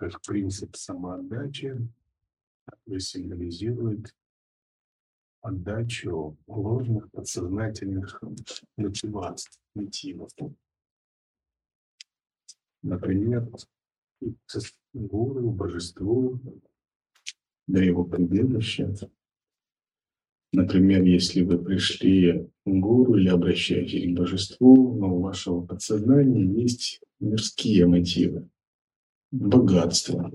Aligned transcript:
как 0.00 0.18
принцип 0.22 0.76
самоотдачи, 0.76 1.76
который 2.64 3.00
символизирует 3.00 4.14
отдачу 5.42 6.38
ложных 6.46 7.10
подсознательных 7.10 8.22
мотиваций, 8.78 9.52
мотивов. 9.74 10.30
Например, 12.80 13.46
гуру, 14.94 15.50
божеству, 15.50 16.40
для 17.66 17.84
его 17.84 18.04
прибежища. 18.04 18.94
Например, 20.52 21.02
если 21.02 21.42
вы 21.42 21.62
пришли 21.62 22.50
к 22.64 22.70
гуру 22.70 23.16
или 23.16 23.28
обращаетесь 23.28 24.10
к 24.10 24.18
божеству, 24.18 24.94
но 24.94 25.14
у 25.14 25.20
вашего 25.20 25.64
подсознания 25.64 26.42
есть 26.42 27.02
мирские 27.20 27.86
мотивы. 27.86 28.48
Богатство, 29.32 30.32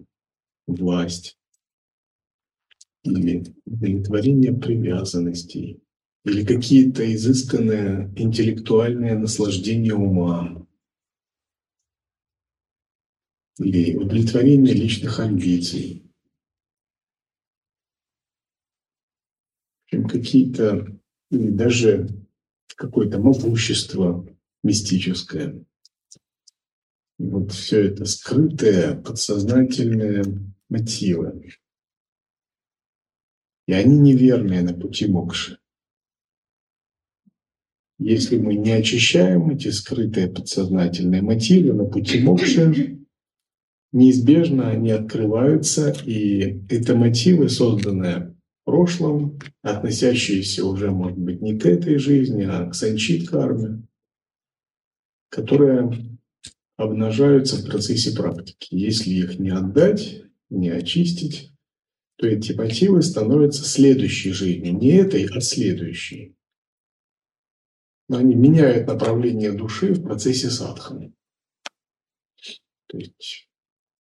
власть, 0.68 1.38
или 3.04 3.44
удовлетворение 3.66 4.54
привязанностей, 4.54 5.82
или 6.24 6.46
какие-то 6.46 7.14
изысканные 7.14 8.14
интеллектуальные 8.16 9.16
наслаждения 9.16 9.94
ума, 9.94 10.66
или 13.60 13.96
удовлетворение 13.96 14.74
личных 14.74 15.20
амбиций. 15.20 16.06
какие-то, 20.08 20.88
даже 21.30 22.08
какое-то 22.76 23.20
могущество 23.20 24.28
мистическое. 24.64 25.64
Вот 27.18 27.52
все 27.54 27.86
это 27.86 28.06
скрытые, 28.06 28.96
подсознательные 28.96 30.24
мотивы. 30.70 31.50
И 33.68 33.74
они 33.74 33.98
неверные 33.98 34.62
на 34.62 34.74
пути 34.74 35.08
мокши. 35.08 35.58
Если 37.98 38.38
мы 38.38 38.56
не 38.56 38.72
очищаем 38.72 39.50
эти 39.50 39.70
скрытые 39.70 40.28
подсознательные 40.28 41.22
мотивы 41.22 41.74
на 41.74 41.86
пути 41.86 42.22
мокши, 42.22 43.06
неизбежно 43.94 44.70
они 44.70 44.92
открываются, 44.92 45.96
и 46.06 46.66
это 46.70 46.96
мотивы, 46.96 47.48
созданные 47.48 48.36
в 48.62 48.66
прошлом, 48.66 49.40
относящиеся 49.62 50.66
уже, 50.66 50.92
может 50.92 51.18
быть, 51.18 51.42
не 51.42 51.58
к 51.58 51.66
этой 51.66 51.98
жизни, 51.98 52.44
а 52.44 52.70
к 52.70 52.76
санчит 52.76 53.30
карме, 53.30 53.88
которые 55.30 56.15
обнажаются 56.78 57.58
в 57.58 57.66
процессе 57.66 58.16
практики. 58.16 58.68
Если 58.72 59.12
их 59.12 59.40
не 59.40 59.50
отдать, 59.50 60.24
не 60.50 60.70
очистить, 60.70 61.52
то 62.18 62.28
эти 62.28 62.54
мотивы 62.54 63.02
становятся 63.02 63.66
следующей 63.66 64.32
жизнью, 64.32 64.78
не 64.78 64.90
этой, 64.90 65.26
а 65.26 65.42
следующей. 65.42 66.36
Но 68.08 68.18
они 68.18 68.36
меняют 68.36 68.88
направление 68.88 69.52
души 69.52 69.94
в 69.94 70.04
процессе 70.04 70.50
садханы. 70.50 71.14
То 72.88 72.98
есть 72.98 73.50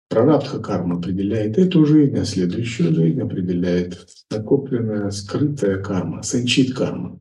прарабдха 0.09 0.59
карма 0.59 0.99
определяет 0.99 1.57
эту 1.57 1.85
жизнь, 1.85 2.15
а 2.17 2.25
следующую 2.25 2.93
жизнь 2.93 3.19
определяет 3.19 4.07
накопленная 4.29 5.09
скрытая 5.09 5.81
карма, 5.81 6.21
санчит 6.21 6.73
карма. 6.75 7.19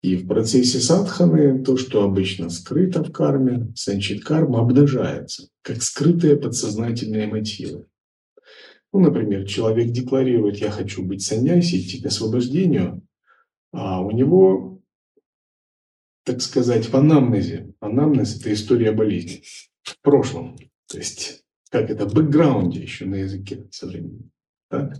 И 0.00 0.16
в 0.16 0.28
процессе 0.28 0.78
садханы 0.78 1.64
то, 1.64 1.76
что 1.76 2.04
обычно 2.04 2.50
скрыто 2.50 3.02
в 3.02 3.10
карме, 3.10 3.72
санчит 3.74 4.24
карма, 4.24 4.60
обнажается, 4.60 5.48
как 5.62 5.82
скрытые 5.82 6.36
подсознательные 6.36 7.26
мотивы. 7.26 7.86
Ну, 8.92 9.00
например, 9.00 9.44
человек 9.46 9.90
декларирует, 9.90 10.58
я 10.58 10.70
хочу 10.70 11.04
быть 11.04 11.22
саньяси, 11.22 11.80
идти 11.80 12.00
к 12.00 12.06
освобождению, 12.06 13.02
а 13.72 14.00
у 14.02 14.12
него, 14.12 14.80
так 16.24 16.40
сказать, 16.42 16.88
в 16.88 16.94
анамнезе, 16.94 17.74
анамнез– 17.80 18.36
это 18.40 18.52
история 18.52 18.92
болезни 18.92 19.42
в 19.82 20.00
прошлом, 20.00 20.56
то 20.86 20.96
есть 20.96 21.44
как 21.70 21.90
это, 21.90 22.08
в 22.08 22.14
бэкграунде 22.14 22.80
еще 22.80 23.04
на 23.04 23.16
языке 23.16 23.66
современном. 23.70 24.30
Так? 24.70 24.96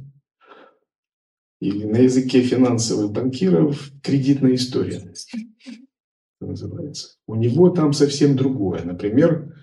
Или 1.61 1.85
на 1.85 1.99
языке 1.99 2.43
финансовых 2.43 3.11
банкиров 3.11 3.91
кредитная 4.03 4.55
история 4.55 5.13
называется. 6.41 7.17
У 7.27 7.35
него 7.35 7.71
там 7.71 7.93
совсем 7.93 8.37
другое. 8.37 8.85
Например, 8.85 9.57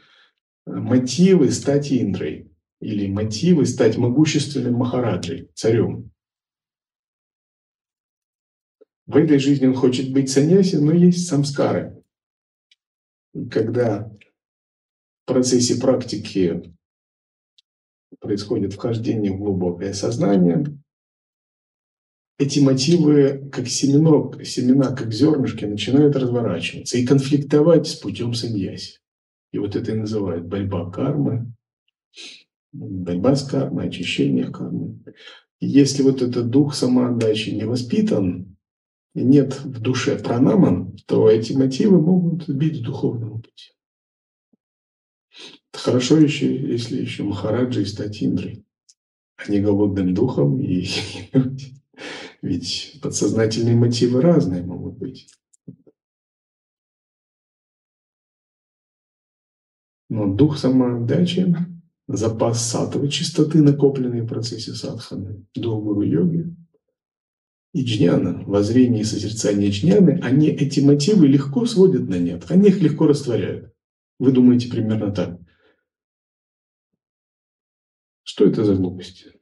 мотивы 0.66 1.52
стать 1.52 1.92
Индрой 1.92 2.52
или 2.82 3.08
мотивы 3.08 3.66
стать 3.66 3.98
могущественным 3.98 4.74
махараджей, 4.74 5.50
царем. 5.54 6.12
В 9.08 9.16
этой 9.18 9.40
жизни 9.40 9.68
он 9.68 9.76
хочет 9.76 10.12
быть 10.12 10.30
саньяси, 10.30 10.76
но 10.78 10.92
есть 10.92 11.28
самскары. 11.28 12.04
Когда 13.52 14.10
в 15.24 15.28
процессе 15.28 15.80
практики 15.80 16.74
происходит 18.20 18.74
вхождение 18.74 19.32
в 19.32 19.38
глубокое 19.38 19.94
сознание, 19.94 20.66
эти 22.38 22.60
мотивы, 22.60 23.50
как 23.52 23.68
семено, 23.68 24.34
семена, 24.44 24.94
как 24.96 25.14
зернышки, 25.14 25.66
начинают 25.66 26.16
разворачиваться 26.16 26.98
и 26.98 27.06
конфликтовать 27.06 27.88
с 27.88 27.96
путем 27.96 28.34
саньяси. 28.34 29.00
И 29.52 29.58
вот 29.58 29.76
это 29.76 29.92
и 29.92 29.96
называют 29.96 30.46
борьба 30.46 30.92
кармы, 30.92 31.54
борьба 32.74 33.36
с 33.36 33.44
кармой, 33.44 33.88
очищение 33.88 34.52
кармы. 34.52 35.00
И 35.60 35.68
если 35.68 36.04
вот 36.04 36.22
этот 36.22 36.50
дух 36.50 36.76
самоотдачи 36.76 37.52
не 37.52 37.64
воспитан, 37.64 38.56
и 39.14 39.24
нет 39.24 39.62
в 39.64 39.80
душе 39.80 40.20
пранаман, 40.20 40.98
то 41.08 41.30
эти 41.30 41.54
мотивы 41.54 42.02
могут 42.02 42.44
сбить 42.48 42.78
с 42.78 42.80
духовного 42.82 43.40
пути. 43.40 43.72
Хорошо 45.72 46.18
еще, 46.18 46.54
если 46.54 47.02
еще 47.02 47.24
Махараджи 47.24 47.86
стать 47.86 48.22
Индрой, 48.22 48.66
а 49.38 49.52
голодным 49.52 50.14
духом. 50.14 50.60
И, 50.60 50.88
ведь 52.42 53.00
подсознательные 53.02 53.76
мотивы 53.76 54.22
разные 54.22 54.64
могут 54.64 54.98
быть. 54.98 55.28
Но 60.10 60.34
дух 60.34 60.58
самоотдачи 60.58 61.56
запас 62.08 62.70
сатовой 62.70 63.10
чистоты, 63.10 63.62
накопленный 63.62 64.22
в 64.22 64.28
процессе 64.28 64.74
садханы, 64.74 65.46
до 65.56 65.80
гуру-йоги, 65.80 66.56
и 67.74 67.84
джняна, 67.84 68.44
воззрение 68.46 69.02
и 69.02 69.06
созерцание 69.06 69.70
джняны, 69.70 70.20
они 70.22 70.48
эти 70.48 70.80
мотивы 70.80 71.28
легко 71.28 71.66
сводят 71.66 72.08
на 72.08 72.18
нет, 72.18 72.46
они 72.50 72.70
их 72.70 72.82
легко 72.82 73.08
растворяют. 73.08 73.74
Вы 74.20 74.32
думаете 74.32 74.70
примерно 74.70 75.12
так. 75.12 75.40
Что 78.24 78.46
это 78.46 78.64
за 78.64 78.76
глупости? 78.76 79.34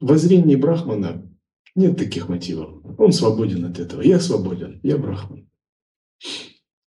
В 0.00 0.08
воззрении 0.08 0.56
Брахмана 0.56 1.26
нет 1.74 1.96
таких 1.96 2.28
мотивов. 2.28 2.82
Он 2.98 3.12
свободен 3.12 3.64
от 3.64 3.78
этого. 3.78 4.02
Я 4.02 4.20
свободен, 4.20 4.80
я 4.82 4.98
Брахман. 4.98 5.48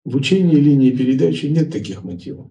В 0.05 0.17
учении 0.17 0.57
линии 0.57 0.91
передачи 0.91 1.47
нет 1.47 1.73
таких 1.73 2.05
мотивов. 2.05 2.51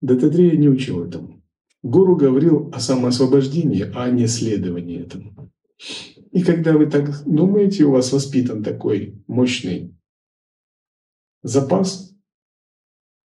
Дататрея 0.00 0.56
не 0.56 0.68
учил 0.68 1.04
этому. 1.04 1.42
Гуру 1.82 2.16
говорил 2.16 2.70
о 2.72 2.80
самоосвобождении, 2.80 3.90
а 3.94 4.10
не 4.10 4.26
следовании 4.26 5.00
этому. 5.00 5.52
И 6.32 6.42
когда 6.42 6.76
вы 6.76 6.86
так 6.86 7.24
думаете, 7.24 7.84
у 7.84 7.92
вас 7.92 8.12
воспитан 8.12 8.62
такой 8.62 9.22
мощный 9.26 9.94
запас, 11.42 12.14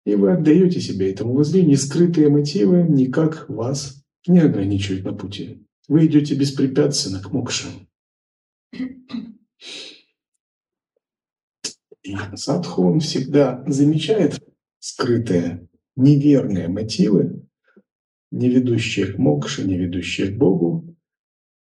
и 0.06 0.16
вы 0.16 0.32
отдаете 0.32 0.82
себе 0.82 1.12
этому 1.12 1.34
воззрению, 1.34 1.78
скрытые 1.78 2.30
мотивы 2.30 2.84
никак 2.88 3.50
вас 3.50 4.04
не 4.28 4.40
ограничивают 4.40 5.06
на 5.06 5.14
пути. 5.14 5.66
Вы 5.88 6.06
идете 6.06 6.36
беспрепятственно 6.36 7.22
к 7.22 7.32
мокше. 7.32 7.68
И 12.04 12.16
садху, 12.36 12.84
он 12.84 13.00
всегда 13.00 13.64
замечает 13.68 14.42
скрытые, 14.80 15.68
неверные 15.96 16.68
мотивы, 16.68 17.48
не 18.32 18.50
ведущие 18.50 19.08
к 19.08 19.18
мокше, 19.18 19.68
не 19.68 19.78
ведущие 19.78 20.30
к 20.30 20.38
Богу. 20.38 20.96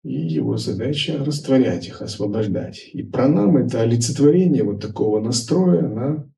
И 0.03 0.13
его 0.13 0.57
задача 0.57 1.23
растворять 1.23 1.87
их, 1.87 2.01
освобождать. 2.01 2.89
И 2.93 3.03
пранам– 3.03 3.57
это 3.65 3.81
олицетворение 3.81 4.63
вот 4.63 4.81
такого 4.81 5.21
настроя 5.21 5.87
на 5.87 6.31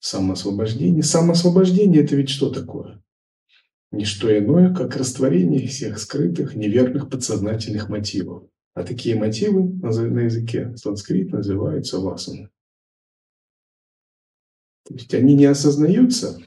самоосвобождение. 0.00 1.02
Самоосвобождение– 1.02 2.02
это 2.04 2.16
ведь 2.16 2.30
что 2.30 2.50
такое? 2.50 3.02
Не 3.92 4.04
что 4.04 4.36
иное, 4.36 4.72
как 4.72 4.96
растворение 4.96 5.66
всех 5.66 5.98
скрытых, 5.98 6.54
неверных 6.54 7.10
подсознательных 7.10 7.88
мотивов. 7.88 8.44
А 8.74 8.84
такие 8.84 9.16
мотивы 9.16 9.64
на 9.64 10.20
языке 10.20 10.72
санскрит 10.76 11.32
называются 11.32 11.98
васаны. 11.98 12.50
То 14.86 14.94
есть 14.94 15.12
они 15.14 15.34
не 15.34 15.46
осознаются, 15.46 16.40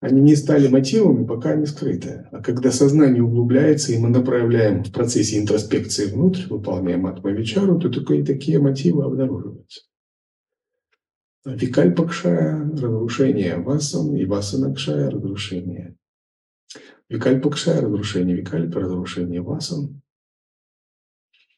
Они 0.00 0.20
не 0.20 0.36
стали 0.36 0.68
мотивами, 0.68 1.24
пока 1.24 1.52
они 1.52 1.64
скрыты. 1.64 2.28
А 2.30 2.42
когда 2.42 2.70
сознание 2.70 3.22
углубляется, 3.22 3.90
и 3.92 3.98
мы 3.98 4.10
направляем 4.10 4.84
в 4.84 4.92
процессе 4.92 5.38
интроспекции 5.38 6.12
внутрь, 6.12 6.42
выполняем 6.50 7.06
атмавичару, 7.06 7.80
то 7.80 7.88
только 7.88 8.12
и 8.12 8.22
такие 8.22 8.58
мотивы 8.58 9.04
обнаруживаются. 9.04 9.80
Викальпакшая– 11.46 12.70
разрушение 12.72 13.56
васан, 13.56 14.14
и 14.14 14.26
васанакшая– 14.26 15.08
разрушение. 15.10 15.96
Викальпакшая– 17.14 17.80
разрушение 17.82 18.36
викальпа, 18.36 18.80
разрушение 18.80 19.40
васан. 19.40 20.02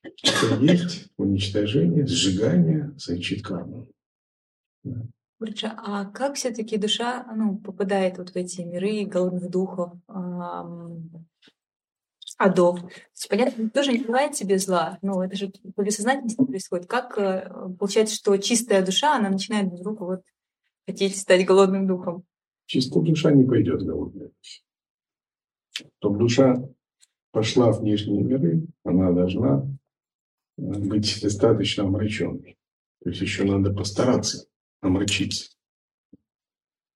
Это 0.03 0.55
есть 0.61 1.09
уничтожение, 1.17 2.07
сжигание 2.07 2.95
санчит 2.99 3.43
кармы. 3.43 3.89
Бурджа, 5.39 5.75
а 5.79 6.05
как 6.05 6.35
все-таки 6.35 6.77
душа 6.77 7.27
ну, 7.35 7.57
попадает 7.57 8.19
вот 8.19 8.31
в 8.31 8.37
эти 8.37 8.61
миры 8.61 9.07
голодных 9.07 9.51
духов, 9.51 9.95
адов? 12.37 12.81
То 12.81 12.89
есть, 12.89 13.29
понятно, 13.31 13.71
тоже 13.71 13.93
не 13.93 14.05
бывает 14.05 14.37
себе 14.37 14.59
зла, 14.59 14.99
но 15.01 15.25
это 15.25 15.37
же 15.37 15.51
по 15.75 15.83
бессознательности 15.83 16.45
происходит. 16.45 16.87
Как 16.87 17.17
э, 17.17 17.51
получается, 17.79 18.15
что 18.15 18.37
чистая 18.37 18.85
душа, 18.85 19.17
она 19.17 19.31
начинает 19.31 19.73
вдруг 19.73 20.01
вот 20.01 20.23
хотеть 20.87 21.17
стать 21.17 21.47
голодным 21.47 21.87
духом? 21.87 22.25
Чистая 22.67 23.03
душа 23.03 23.31
не 23.31 23.45
пойдет 23.45 23.83
голодной. 23.83 24.33
Чтобы 25.99 26.19
душа 26.19 26.57
пошла 27.33 27.73
в 27.73 27.83
нижние 27.83 28.23
миры, 28.23 28.67
она 28.85 29.13
должна 29.13 29.67
э, 30.59 30.63
быть 30.63 31.21
достаточно 31.23 31.85
омраченной. 31.85 32.57
То 33.03 33.11
есть 33.11 33.21
еще 33.21 33.45
надо 33.45 33.73
постараться 33.73 34.47
омрачиться. 34.81 35.51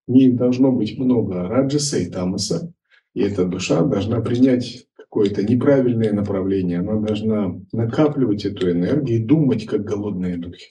В 0.07 0.11
ней 0.11 0.31
должно 0.31 0.71
быть 0.71 0.97
много 0.97 1.47
раджаса 1.47 1.99
и 1.99 2.09
тамаса, 2.09 2.73
и 3.13 3.21
эта 3.21 3.45
душа 3.45 3.81
должна 3.81 4.21
принять 4.21 4.87
какое-то 4.95 5.43
неправильное 5.43 6.13
направление. 6.13 6.79
Она 6.79 6.99
должна 6.99 7.53
накапливать 7.71 8.45
эту 8.45 8.71
энергию 8.71 9.19
и 9.19 9.23
думать, 9.23 9.65
как 9.65 9.83
голодные 9.83 10.37
духи. 10.37 10.69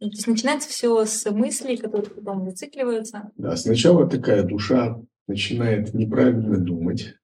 То 0.00 0.06
есть 0.06 0.26
начинается 0.26 0.68
все 0.68 1.04
с 1.04 1.30
мыслей, 1.30 1.76
которые 1.76 2.10
потом 2.10 2.44
зацикливаются. 2.44 3.30
Да, 3.36 3.56
сначала 3.56 4.08
такая 4.08 4.42
душа 4.42 4.98
начинает 5.26 5.94
неправильно 5.94 6.58
думать. 6.58 7.16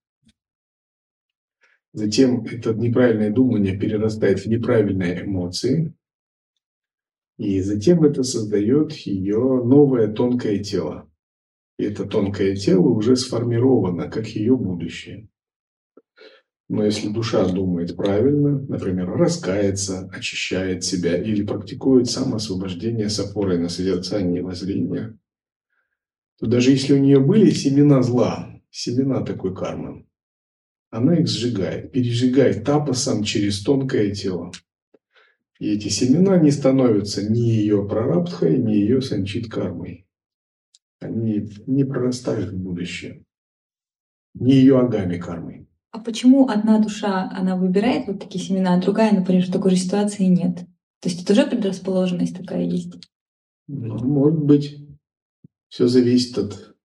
Затем 1.92 2.44
это 2.44 2.74
неправильное 2.74 3.30
думание 3.30 3.78
перерастает 3.78 4.40
в 4.40 4.46
неправильные 4.46 5.24
эмоции. 5.24 5.94
И 7.38 7.60
затем 7.60 8.04
это 8.04 8.22
создает 8.22 8.92
ее 8.92 9.38
новое 9.38 10.08
тонкое 10.08 10.58
тело. 10.62 11.10
И 11.78 11.84
это 11.84 12.04
тонкое 12.04 12.54
тело 12.54 12.88
уже 12.88 13.16
сформировано, 13.16 14.10
как 14.10 14.26
ее 14.28 14.56
будущее. 14.56 15.28
Но 16.68 16.84
если 16.84 17.08
душа 17.08 17.46
думает 17.46 17.96
правильно, 17.96 18.58
например, 18.68 19.10
раскается, 19.12 20.10
очищает 20.12 20.82
себя 20.82 21.16
или 21.16 21.46
практикует 21.46 22.10
самоосвобождение 22.10 23.08
с 23.08 23.20
опорой 23.20 23.58
на 23.58 23.68
созерцание 23.68 24.40
и 24.40 24.42
воззрение, 24.42 25.16
то 26.38 26.46
даже 26.46 26.70
если 26.70 26.94
у 26.94 26.98
нее 26.98 27.20
были 27.20 27.50
семена 27.50 28.02
зла, 28.02 28.60
семена 28.70 29.22
такой 29.22 29.54
кармы, 29.54 30.06
она 30.90 31.14
их 31.14 31.28
сжигает, 31.28 31.92
пережигает 31.92 32.64
тапосом 32.64 33.24
через 33.24 33.62
тонкое 33.62 34.14
тело. 34.14 34.52
И 35.58 35.68
эти 35.68 35.88
семена 35.88 36.38
не 36.38 36.50
становятся 36.50 37.28
ни 37.28 37.40
ее 37.40 37.86
прарабдхой, 37.88 38.58
ни 38.58 38.72
ее 38.72 39.00
санчит 39.00 39.50
кармой. 39.50 40.06
Они 41.00 41.48
не 41.66 41.84
прорастают 41.84 42.50
в 42.50 42.58
будущее. 42.58 43.24
Ни 44.34 44.52
ее 44.52 44.78
агами 44.78 45.18
кармой. 45.18 45.66
А 45.92 45.98
почему 45.98 46.48
одна 46.48 46.78
душа, 46.78 47.30
она 47.30 47.56
выбирает 47.56 48.06
вот 48.06 48.20
такие 48.20 48.44
семена, 48.44 48.74
а 48.74 48.80
другая, 48.80 49.14
например, 49.14 49.46
в 49.46 49.50
такой 49.50 49.70
же 49.70 49.78
ситуации 49.78 50.24
нет? 50.24 50.56
То 51.00 51.08
есть 51.08 51.22
это 51.22 51.32
уже 51.32 51.46
предрасположенность 51.46 52.36
такая 52.36 52.64
есть? 52.64 52.94
Ну, 53.66 53.98
может 54.04 54.38
быть. 54.44 54.85
Все 55.68 55.88
зависит 55.88 56.38
от 56.38 56.76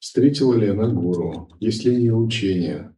встретила 0.00 0.54
ли 0.54 0.68
она 0.68 0.88
гуру, 0.88 1.50
есть 1.60 1.84
ли 1.84 1.92
у 1.92 1.98
нее 1.98 2.14
учение, 2.14 2.94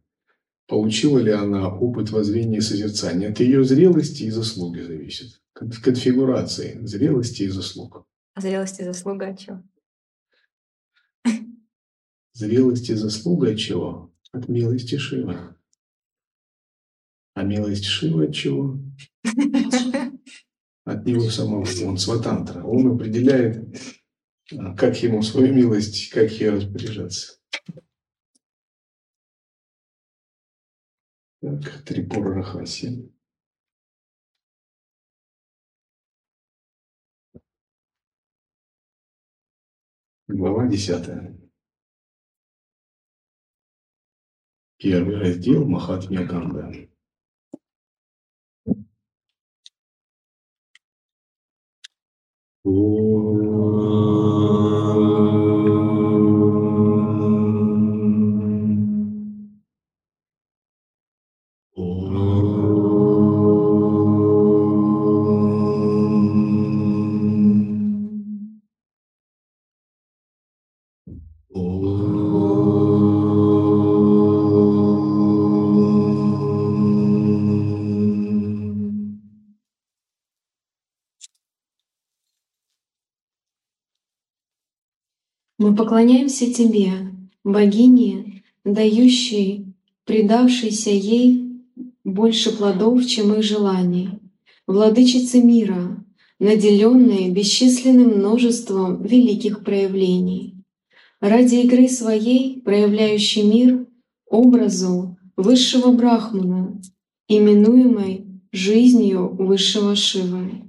Получила 0.71 1.19
ли 1.19 1.31
она 1.31 1.67
опыт 1.67 2.11
воззрения 2.11 2.59
и 2.59 2.61
созерцания? 2.61 3.27
От 3.31 3.41
ее 3.41 3.61
зрелости 3.65 4.23
и 4.23 4.29
заслуги 4.29 4.79
зависит. 4.79 5.41
Конфигурации 5.51 6.79
зрелости 6.85 7.43
и 7.43 7.49
заслуг. 7.49 8.07
А 8.35 8.39
зрелость 8.39 8.79
и 8.79 8.85
заслуга 8.85 9.27
от 9.27 9.39
чего? 9.39 9.63
Зрелость 12.31 12.89
и 12.89 12.93
заслуга 12.93 13.51
от 13.51 13.57
чего? 13.57 14.13
От 14.31 14.47
милости 14.47 14.95
Шива. 14.95 15.57
А 17.33 17.43
милость 17.43 17.83
Шива 17.83 18.23
от 18.23 18.33
чего? 18.33 18.79
От 20.85 21.05
него 21.05 21.29
самого. 21.29 21.67
Он 21.85 21.97
сватантра. 21.97 22.63
Он 22.63 22.95
определяет, 22.95 23.77
как 24.77 24.97
ему 24.97 25.21
свою 25.21 25.53
милость, 25.53 26.09
как 26.09 26.29
ее 26.31 26.51
распоряжаться. 26.51 27.39
Так, 31.41 31.83
Трипура 31.85 32.35
Рахаси. 32.35 33.11
Глава 40.27 40.67
десятая. 40.67 41.37
Первый 44.77 45.17
раздел 45.17 45.67
Махатмия 45.67 46.25
Ганда. 46.25 46.89
Мы 85.71 85.77
поклоняемся 85.77 86.53
Тебе, 86.53 87.13
богине, 87.45 88.43
дающей, 88.65 89.73
предавшейся 90.03 90.89
ей 90.89 91.63
больше 92.03 92.51
плодов, 92.57 93.05
чем 93.05 93.33
их 93.33 93.41
желаний, 93.41 94.19
владычице 94.67 95.41
мира, 95.41 96.03
наделенной 96.39 97.29
бесчисленным 97.29 98.17
множеством 98.17 99.01
великих 99.01 99.63
проявлений. 99.63 100.55
Ради 101.21 101.55
игры 101.61 101.87
своей, 101.87 102.61
проявляющей 102.61 103.43
мир 103.43 103.87
образу 104.27 105.17
высшего 105.37 105.93
Брахмана, 105.93 106.81
именуемой 107.29 108.25
жизнью 108.51 109.29
высшего 109.29 109.95
Шивы. 109.95 110.65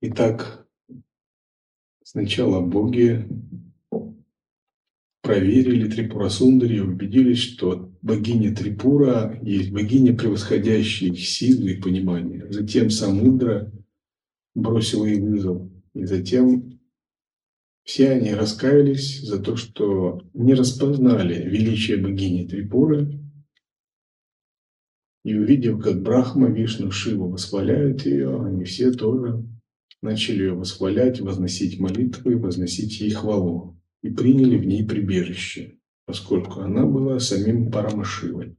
Итак, 0.00 0.63
Сначала 2.14 2.64
боги 2.64 3.26
проверили 5.20 5.90
Трипура 5.90 6.28
Сундари 6.28 6.76
и 6.76 6.80
убедились, 6.80 7.40
что 7.40 7.92
богиня 8.02 8.54
Трипура 8.54 9.36
есть 9.42 9.72
богиня, 9.72 10.16
превосходящая 10.16 11.10
их 11.10 11.18
силу 11.18 11.66
и 11.66 11.80
понимание. 11.80 12.46
Затем 12.52 12.90
Самудра 12.90 13.72
бросила 14.54 15.06
ей 15.06 15.20
вызов. 15.20 15.68
И 15.94 16.04
затем 16.04 16.78
все 17.82 18.10
они 18.10 18.32
раскаялись 18.32 19.20
за 19.22 19.42
то, 19.42 19.56
что 19.56 20.22
не 20.34 20.54
распознали 20.54 21.42
величие 21.48 21.96
богини 21.96 22.46
Трипуры. 22.46 23.18
И 25.24 25.36
увидев, 25.36 25.82
как 25.82 26.00
Брахма, 26.00 26.48
Вишну, 26.48 26.92
Шива 26.92 27.24
восхваляют 27.24 28.06
ее, 28.06 28.40
они 28.40 28.62
все 28.62 28.92
тоже 28.92 29.44
начали 30.04 30.42
ее 30.42 30.54
восхвалять, 30.54 31.20
возносить 31.20 31.80
молитвы, 31.80 32.36
возносить 32.36 33.00
ей 33.00 33.10
хвалу 33.10 33.80
и 34.02 34.10
приняли 34.10 34.56
в 34.56 34.64
ней 34.64 34.86
прибежище, 34.86 35.78
поскольку 36.04 36.60
она 36.60 36.84
была 36.84 37.18
самим 37.18 37.72
Парамашивой, 37.72 38.56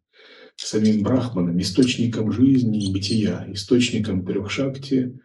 самим 0.56 1.04
Брахманом, 1.04 1.58
источником 1.62 2.32
жизни 2.32 2.86
и 2.86 2.92
бытия, 2.92 3.46
источником 3.54 4.26
трех 4.26 4.50
шакти 4.50 5.18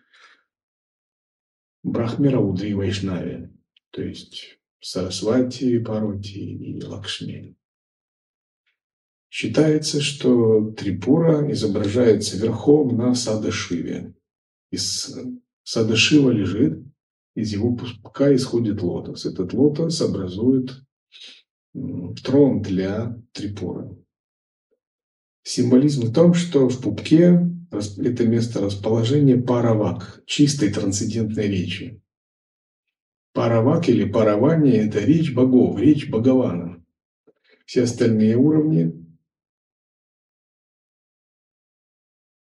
Брахмира 1.83 2.39
Удри 2.39 2.75
Вайшнави. 2.75 3.49
То 3.91 4.03
есть 4.03 4.59
Сарасвати, 4.81 5.79
Парвати 5.79 6.77
и 6.77 6.83
Лакшми. 6.85 7.57
Считается, 9.31 10.01
что 10.01 10.71
Трипура 10.73 11.51
изображается 11.53 12.37
верхом 12.37 12.97
на 12.97 13.15
Садашиве. 13.15 14.15
Из 14.71 15.17
Садашива 15.63 16.31
лежит, 16.31 16.83
из 17.35 17.53
его 17.53 17.75
пупка 17.77 18.35
исходит 18.35 18.83
лотос. 18.83 19.27
Этот 19.27 19.53
лотос 19.53 20.01
образует 20.01 20.83
трон 21.73 22.63
для 22.63 23.17
Трипуры. 23.33 23.97
Символизм 25.43 26.07
в 26.07 26.13
том, 26.13 26.35
что 26.35 26.69
в 26.69 26.83
пупке 26.83 27.47
это 27.71 28.27
место 28.27 28.61
расположения 28.61 29.37
паравак, 29.37 30.23
чистой 30.27 30.73
трансцендентной 30.73 31.47
речи. 31.47 32.03
Паравак 33.33 33.89
или 33.89 34.05
паравани– 34.11 34.73
это 34.73 34.99
речь 34.99 35.33
богов, 35.33 35.79
речь 35.79 36.09
Бхагавана. 36.09 36.85
Все 37.65 37.85
остальные 37.85 38.37
уровни– 38.37 38.93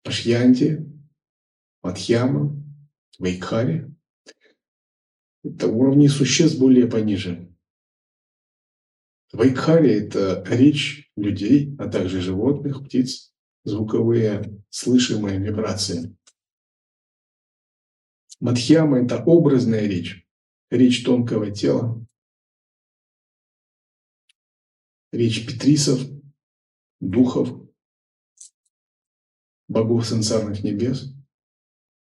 Пашьянти, 0.04 0.86
Мадхьяма, 1.84 2.56
Вайкхари– 3.18 3.92
это 5.44 5.68
уровни 5.68 6.08
существ 6.08 6.60
более 6.60 6.88
пониже. 6.88 7.54
Вайкхари– 9.34 9.92
это 9.92 10.44
речь 10.48 11.12
людей, 11.16 11.76
а 11.80 11.90
также 11.90 12.22
животных, 12.22 12.86
птиц, 12.86 13.34
звуковые 13.64 14.64
слышимые 14.70 15.40
вибрации. 15.40 16.16
Мадхьяма– 18.40 19.00
это 19.04 19.24
образная 19.24 19.88
речь 19.88 20.28
речь 20.70 21.04
тонкого 21.04 21.52
тела, 21.52 22.06
речь 25.12 25.46
петрисов, 25.46 26.00
духов, 27.00 27.50
богов 29.68 30.08
сенсарных 30.08 30.64
небес. 30.64 31.14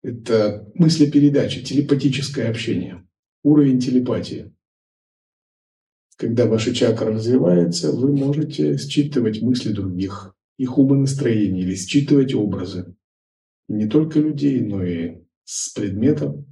Это 0.09 0.67
мыслепередача, 0.73 1.63
телепатическое 1.63 2.49
общение, 2.49 3.07
уровень 3.43 3.79
телепатии. 3.79 4.55
Когда 6.17 6.47
ваша 6.47 6.75
чакра 6.75 7.13
развивается, 7.13 7.93
вы 7.93 8.17
можете 8.17 8.79
считывать 8.79 9.43
мысли 9.43 9.71
других, 9.71 10.35
их 10.57 10.79
умонастроение 10.79 11.63
или 11.63 11.75
считывать 11.75 12.33
образы. 12.33 12.97
Не 13.69 13.87
только 13.87 14.19
людей, 14.19 14.63
но 14.63 14.83
и 14.83 15.27
с 15.45 15.75
предметов, 15.75 16.43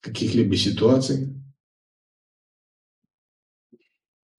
каких-либо 0.00 0.56
ситуаций. 0.56 1.34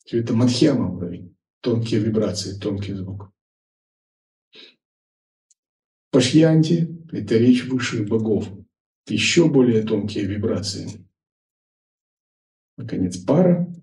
Это 0.10 0.34
мадхьяма 0.34 0.92
уровень, 0.92 1.38
тонкие 1.60 2.00
вибрации, 2.00 2.58
тонкий 2.58 2.94
звук. 2.94 3.32
Пашьянти– 6.10 6.98
это 7.12 7.38
речь 7.38 7.66
высших 7.66 8.08
богов, 8.08 8.48
еще 9.08 9.50
более 9.50 9.84
тонкие 9.84 10.26
вибрации. 10.26 11.08
Наконец, 12.78 13.18
пара, 13.18 13.74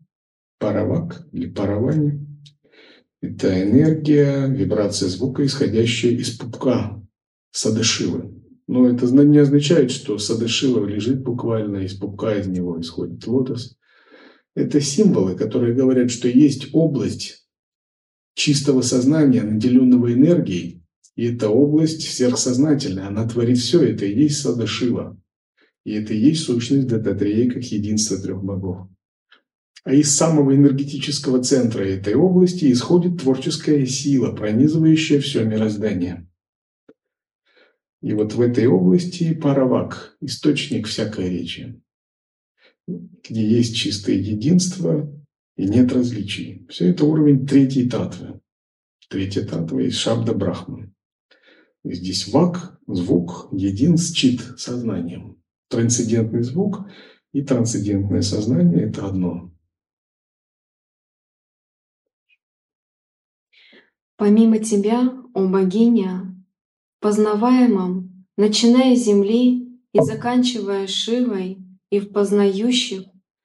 паравак 0.59 1.27
или 1.33 1.49
паравани– 1.49 2.27
это 3.21 3.63
энергия, 3.63 4.47
вибрация 4.47 5.09
звука, 5.09 5.45
исходящая 5.45 6.13
из 6.13 6.37
пупка 6.37 7.03
садашивы. 7.51 8.35
Но 8.69 8.87
это 8.87 9.07
не 9.25 9.39
означает, 9.39 9.91
что 9.91 10.19
Садашива 10.19 10.85
лежит 10.85 11.23
буквально 11.23 11.79
из 11.79 11.95
пупка, 11.95 12.37
из 12.37 12.47
него 12.47 12.79
исходит 12.79 13.27
лотос. 13.27 13.79
Это 14.55 14.81
символы, 14.81 15.37
которые 15.37 15.75
говорят, 15.75 16.11
что 16.11 16.29
есть 16.29 16.69
область 16.75 17.49
чистого 18.35 18.83
сознания, 18.83 19.43
наделенного 19.43 20.13
энергией, 20.13 20.83
и 21.19 21.25
эта 21.25 21.49
область 21.51 22.09
сверхсознательная, 22.09 23.09
она 23.09 23.29
творит 23.29 23.59
все, 23.59 23.83
это 23.83 24.07
и 24.07 24.17
есть 24.17 24.41
Садашива. 24.41 25.21
И 25.85 25.93
это 25.93 26.15
и 26.15 26.19
есть 26.19 26.45
сущность 26.45 26.87
Дататрея 26.87 27.51
как 27.51 27.65
единство 27.65 28.17
трех 28.17 28.45
богов. 28.45 28.87
А 29.83 29.93
из 29.93 30.15
самого 30.15 30.55
энергетического 30.55 31.43
центра 31.43 31.83
этой 31.83 32.15
области 32.15 32.71
исходит 32.71 33.21
творческая 33.21 33.85
сила, 33.85 34.31
пронизывающая 34.33 35.21
все 35.21 35.45
мироздание– 35.45 36.25
и 38.01 38.13
вот 38.15 38.35
в 38.35 38.41
этой 38.41 38.69
области 38.69 39.35
паравак– 39.35 40.17
источник 40.21 40.87
всякой 40.87 41.31
речи, 41.31 41.83
где 42.87 43.45
есть 43.45 43.75
чистое 43.75 44.15
единство 44.15 45.13
и 45.57 45.67
нет 45.67 45.93
различий. 45.93 46.65
Все 46.69 46.91
это 46.91 47.05
уровень 47.05 47.45
третьей 47.45 47.91
татвы. 47.91 48.41
Третья 49.09 49.45
татва 49.45 49.81
есть 49.81 49.97
шабда 49.97 50.33
брахман. 50.33 50.95
Здесь 51.85 52.29
вак, 52.29 52.81
звук, 52.87 53.49
един 53.53 53.97
с 53.97 54.11
чит, 54.13 54.41
сознанием. 54.57 55.41
Трансцендентный 55.69 56.43
звук 56.43 56.81
и 57.33 57.43
трансцендентное 57.43 58.23
сознание– 58.23 58.83
это 58.89 59.07
одно. 59.07 59.53
Помимо 64.17 64.59
тебя, 64.59 65.13
о 65.35 65.47
богиня, 65.47 66.35
познаваемом, 67.01 68.27
начиная 68.37 68.97
с 68.97 69.05
земли 69.05 69.81
и 69.93 70.01
заканчивая 70.01 70.89
Шивой, 70.89 71.59
и 71.91 72.01
в 72.01 72.13
познающих, 72.13 73.05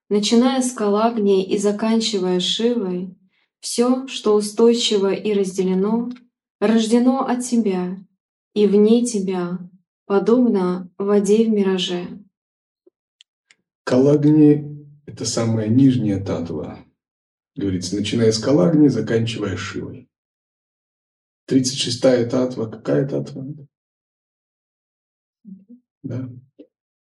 начиная 0.10 0.62
с 0.62 0.72
Калагни 0.72 1.46
и 1.46 1.60
заканчивая 1.60 2.40
Шивой, 2.40 3.16
все, 3.60 4.08
что 4.08 4.36
устойчиво 4.36 5.14
и 5.14 5.34
разделено, 5.34 6.10
рождено 6.60 7.20
от 7.20 7.42
Тебя 7.42 8.04
и 8.54 8.68
вне 8.68 9.06
Тебя, 9.06 9.60
подобно 10.06 10.92
воде 10.98 11.46
в 11.46 11.50
мираже. 11.50 12.08
Калагни— 13.84 14.88
это 15.06 15.26
самая 15.26 15.68
нижняя 15.68 16.24
татва. 16.24 16.80
Говорится, 17.56 17.96
начиная 17.96 18.32
с 18.32 18.40
Калагни, 18.40 18.88
заканчивая 18.88 19.58
Шивой. 19.58 20.10
36-я 21.50 22.26
татва. 22.26 22.68
Какая 22.68 23.08
татва? 23.08 23.46
Да. 26.04 26.30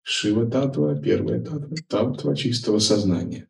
Шива 0.01 0.49
татва, 0.49 0.95
первая 0.95 1.41
татва, 1.41 1.75
татва 1.87 2.35
чистого 2.35 2.79
сознания. 2.79 3.47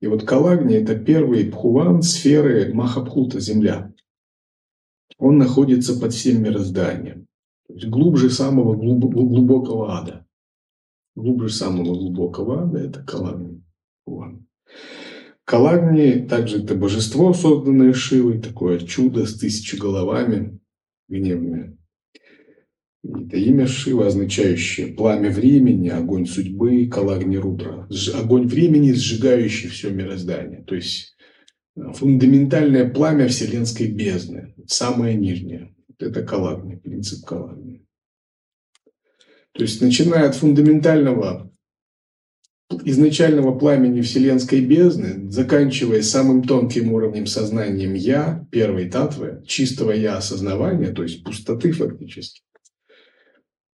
И 0.00 0.06
вот 0.06 0.24
Калагни– 0.24 0.76
это 0.82 0.96
первый 0.98 1.50
пхуван 1.50 2.02
сферы 2.02 2.72
Махабхута, 2.72 3.38
Земля. 3.40 3.92
Он 5.18 5.38
находится 5.38 5.98
под 5.98 6.12
всем 6.12 6.42
мирозданием. 6.42 7.26
То 7.68 7.74
есть 7.74 7.86
глубже 7.86 8.30
самого 8.30 8.74
глубокого 8.74 9.98
ада. 9.98 10.26
Глубже 11.14 11.48
самого 11.48 11.94
глубокого 11.94 12.64
ада– 12.64 12.78
это 12.80 13.02
Калагни. 13.02 13.62
Калагни 15.44 16.26
также 16.28 16.62
это 16.62 16.74
божество, 16.74 17.32
созданное 17.32 17.92
Шивой, 17.92 18.40
такое 18.40 18.78
чудо 18.80 19.26
с 19.26 19.38
тысячи 19.38 19.76
головами, 19.76 20.58
гневное. 21.08 21.78
Это 23.04 23.36
имя 23.36 23.66
Шива, 23.66 24.08
означающее 24.08 24.88
пламя 24.88 25.30
времени, 25.30 25.88
огонь 25.88 26.26
судьбы, 26.26 26.86
Калагни 26.88 27.36
Рудра. 27.36 27.88
Огонь 28.14 28.46
времени, 28.46 28.92
сжигающий 28.92 29.68
все 29.68 29.90
мироздание. 29.90 30.62
То 30.64 30.74
есть 30.74 31.15
фундаментальное 31.76 32.90
пламя 32.90 33.28
вселенской 33.28 33.88
бездны, 33.88 34.54
самое 34.66 35.14
нижнее. 35.14 35.74
Это 35.98 36.22
Калагни, 36.22 36.76
принцип 36.76 37.24
Калагни. 37.24 37.86
То 39.52 39.62
есть, 39.62 39.80
начиная 39.80 40.28
от 40.28 40.34
фундаментального 40.34 41.50
изначального 42.84 43.56
пламени 43.56 44.00
вселенской 44.00 44.60
бездны, 44.60 45.30
заканчивая 45.30 46.02
самым 46.02 46.42
тонким 46.42 46.92
уровнем 46.92 47.26
сознанием 47.26 47.94
«я», 47.94 48.46
первой 48.50 48.90
татвы, 48.90 49.42
чистого 49.46 49.92
«я» 49.92 50.16
осознавания, 50.16 50.92
то 50.92 51.02
есть 51.02 51.22
пустоты 51.22 51.72
фактически, 51.72 52.42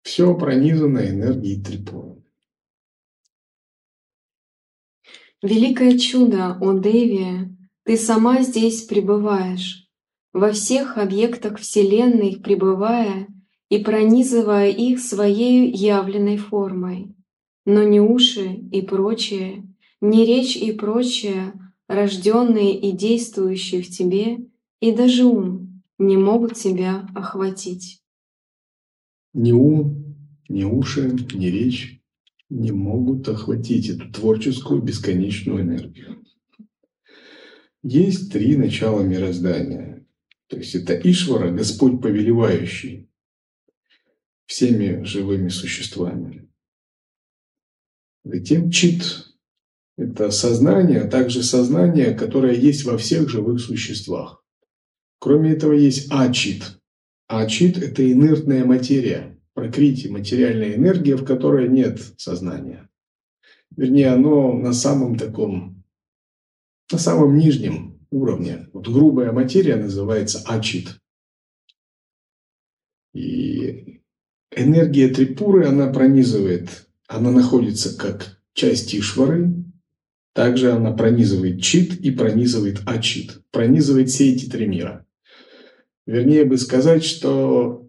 все 0.03 0.37
пронизано 0.37 1.09
энергией 1.09 1.63
Трипура. 1.63 2.17
Великое 5.43 5.97
чудо, 5.97 6.59
о 6.61 6.79
Деви, 6.79 7.49
ты 7.91 7.97
сама 7.97 8.43
здесь 8.45 8.83
пребываешь, 8.83 9.89
во 10.33 10.53
всех 10.53 10.97
объектах 10.97 11.59
Вселенной 11.59 12.37
пребывая 12.37 13.27
и 13.69 13.79
пронизывая 13.79 14.71
их 14.71 15.01
своей 15.01 15.69
явленной 15.75 16.37
формой 16.37 17.17
но 17.65 17.83
не 17.83 18.01
уши 18.01 18.61
и 18.71 18.81
прочее, 18.81 19.69
не 20.01 20.25
речь 20.25 20.57
и 20.57 20.71
прочее, 20.71 21.53
рожденные 21.89 22.79
и 22.79 22.93
действующие 22.93 23.83
в 23.83 23.89
тебе, 23.89 24.39
и 24.79 24.93
даже 24.93 25.25
ум 25.25 25.83
не 25.99 26.17
могут 26.17 26.55
тебя 26.55 27.09
охватить. 27.13 28.05
Ни 29.35 29.51
ум, 29.51 30.17
ни 30.49 30.63
уши, 30.63 31.11
ни 31.35 31.47
речь 31.47 32.01
не 32.51 32.71
могут 32.71 33.29
охватить 33.29 33.89
эту 33.89 34.13
творческую 34.13 34.81
бесконечную 34.81 35.63
энергию. 35.63 36.20
Есть 37.83 38.33
три 38.33 38.57
начала 38.57 39.03
мироздания. 39.03 40.07
То 40.49 40.57
есть 40.57 40.75
это 40.75 40.95
Ишвара, 40.95 41.51
Господь 41.51 42.03
повелевающий 42.03 43.09
всеми 44.47 45.05
живыми 45.05 45.49
существами. 45.49 46.49
Затем 48.25 48.71
Чит– 48.71 49.29
это 49.97 50.31
сознание, 50.31 51.03
а 51.03 51.09
также 51.09 51.43
сознание, 51.43 52.15
которое 52.15 52.55
есть 52.55 52.85
во 52.85 52.99
всех 52.99 53.31
живых 53.31 53.61
существах. 53.61 54.45
Кроме 55.21 55.53
этого 55.53 55.73
есть 55.73 56.09
Ачит. 56.11 56.81
Ачит– 57.29 57.79
это 57.79 58.11
инертная 58.11 58.65
материя, 58.65 59.39
прокрити, 59.55 60.09
материальная 60.09 60.75
энергия, 60.75 61.17
в 61.17 61.25
которой 61.25 61.69
нет 61.69 62.01
сознания. 62.19 62.91
Вернее, 63.77 64.09
оно 64.09 64.53
на 64.53 64.73
самом 64.73 65.17
таком, 65.17 65.80
на 66.93 66.99
самом 66.99 67.37
нижнем 67.37 68.01
уровне. 68.11 68.69
Вот 68.73 68.89
грубая 68.89 69.33
материя 69.33 69.77
называется 69.77 70.43
ачит. 70.47 71.01
И 73.13 74.03
энергия 74.55 75.09
трипуры, 75.09 75.67
она 75.67 75.93
пронизывает, 75.93 76.89
она 77.07 77.31
находится 77.31 77.97
как 77.97 78.41
часть 78.53 78.95
Ишвары, 78.95 79.65
также 80.33 80.73
она 80.73 80.93
пронизывает 80.93 81.63
чит 81.63 82.01
и 82.01 82.11
пронизывает 82.11 82.83
ачит, 82.87 83.43
пронизывает 83.51 84.11
все 84.11 84.33
эти 84.33 84.49
три 84.49 84.67
мира. 84.67 85.07
Вернее 86.07 86.45
бы 86.45 86.57
сказать, 86.57 87.05
что 87.05 87.89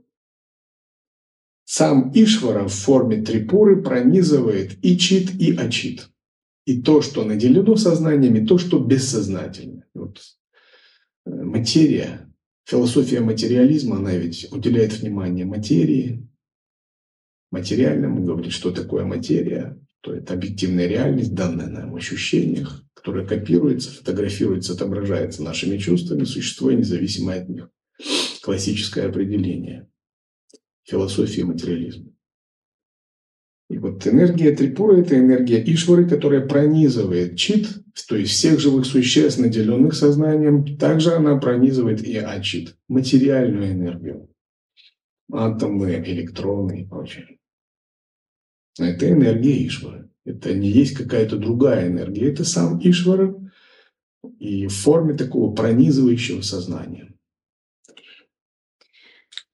сам 1.66 2.12
Ишвара 2.14 2.68
в 2.68 2.74
форме 2.74 3.22
трипуры 3.22 3.82
пронизывает 3.82 4.78
и 4.84 4.98
чит, 4.98 5.34
и 5.40 5.56
ачит. 5.56 6.11
И 6.66 6.82
то, 6.82 7.02
что 7.02 7.24
наделено 7.24 7.76
сознанием, 7.76 8.36
и 8.36 8.46
то, 8.46 8.58
что 8.58 8.80
бессознательно. 8.80 9.86
Вот 9.94 10.22
э, 11.26 11.32
материя, 11.32 12.32
философия 12.66 13.20
материализма, 13.20 13.98
она 13.98 14.14
ведь 14.16 14.48
уделяет 14.52 14.94
внимание 14.94 15.46
материи, 15.46 16.28
материальному, 17.52 18.24
говорит, 18.24 18.54
что 18.54 18.72
такое 18.72 19.06
материя, 19.06 19.78
то 20.02 20.14
это 20.14 20.34
объективная 20.34 20.88
реальность, 20.88 21.34
данная 21.34 21.68
нам 21.68 21.92
в 21.92 21.96
ощущениях, 21.96 22.84
которая 22.94 23.26
копируется, 23.26 23.92
фотографируется, 23.92 24.74
отображается 24.74 25.44
нашими 25.44 25.78
чувствами, 25.78 26.24
существуя 26.24 26.76
независимо 26.76 27.34
от 27.34 27.50
них. 27.50 27.70
Классическое 28.42 29.08
определение 29.08 29.88
философии 30.84 31.42
материализма. 31.42 32.11
И 33.72 33.78
вот 33.78 34.06
энергия 34.06 34.54
Трипура– 34.54 34.98
это 35.00 35.18
энергия 35.18 35.64
Ишвары, 35.64 36.06
которая 36.06 36.46
пронизывает 36.46 37.38
чит, 37.38 37.70
то 38.10 38.18
есть 38.18 38.34
всех 38.34 38.60
живых 38.60 38.86
существ, 38.86 39.40
наделенных 39.40 39.94
сознанием. 39.94 40.78
Также 40.78 41.14
она 41.14 41.38
пронизывает 41.38 42.04
и 42.04 42.18
ачит, 42.18 42.76
материальную 42.90 43.72
энергию. 43.72 44.30
Атомы, 45.32 46.04
электроны 46.06 46.82
и 46.82 46.86
прочее. 46.86 47.40
Это 48.78 49.10
энергия 49.10 49.66
Ишвары. 49.66 50.10
Это 50.26 50.54
не 50.54 50.70
есть 50.70 50.94
какая-то 50.94 51.38
другая 51.38 51.88
энергия. 51.88 52.30
Это 52.30 52.44
сам 52.44 52.78
Ишвара 52.78 53.34
и 54.38 54.68
в 54.68 54.74
форме 54.74 55.14
такого 55.14 55.56
пронизывающего 55.56 56.42
сознания. 56.42 57.14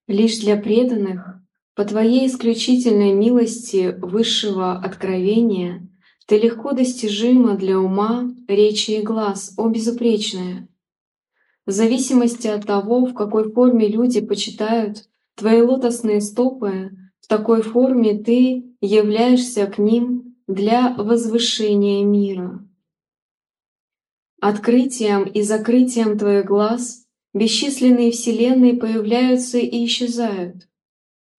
Лишь 0.07 0.39
для 0.39 0.57
преданных, 0.57 1.39
по 1.77 1.85
Твоей 1.85 2.25
исключительной 2.25 3.13
милости 3.13 3.95
высшего 4.01 4.73
откровения, 4.73 5.87
Ты 6.25 6.39
легко 6.39 6.71
достижима 6.71 7.55
для 7.55 7.77
ума, 7.79 8.33
речи 8.47 8.91
и 8.91 9.03
глаз, 9.03 9.53
о 9.57 9.69
безупречная. 9.69 10.67
В 11.67 11.71
зависимости 11.71 12.47
от 12.47 12.65
того, 12.65 13.05
в 13.05 13.13
какой 13.13 13.53
форме 13.53 13.87
люди 13.87 14.21
почитают 14.21 15.07
Твои 15.35 15.61
лотосные 15.61 16.19
стопы, 16.19 16.97
в 17.19 17.27
такой 17.27 17.61
форме 17.61 18.17
Ты 18.17 18.75
являешься 18.81 19.67
к 19.67 19.77
ним 19.77 20.35
для 20.47 20.95
возвышения 20.95 22.03
мира. 22.03 22.67
Открытием 24.41 25.25
и 25.25 25.43
закрытием 25.43 26.17
Твоих 26.17 26.45
глаз— 26.45 27.05
бесчисленные 27.35 28.09
вселенные 28.09 28.73
появляются 28.73 29.59
и 29.59 29.85
исчезают. 29.85 30.67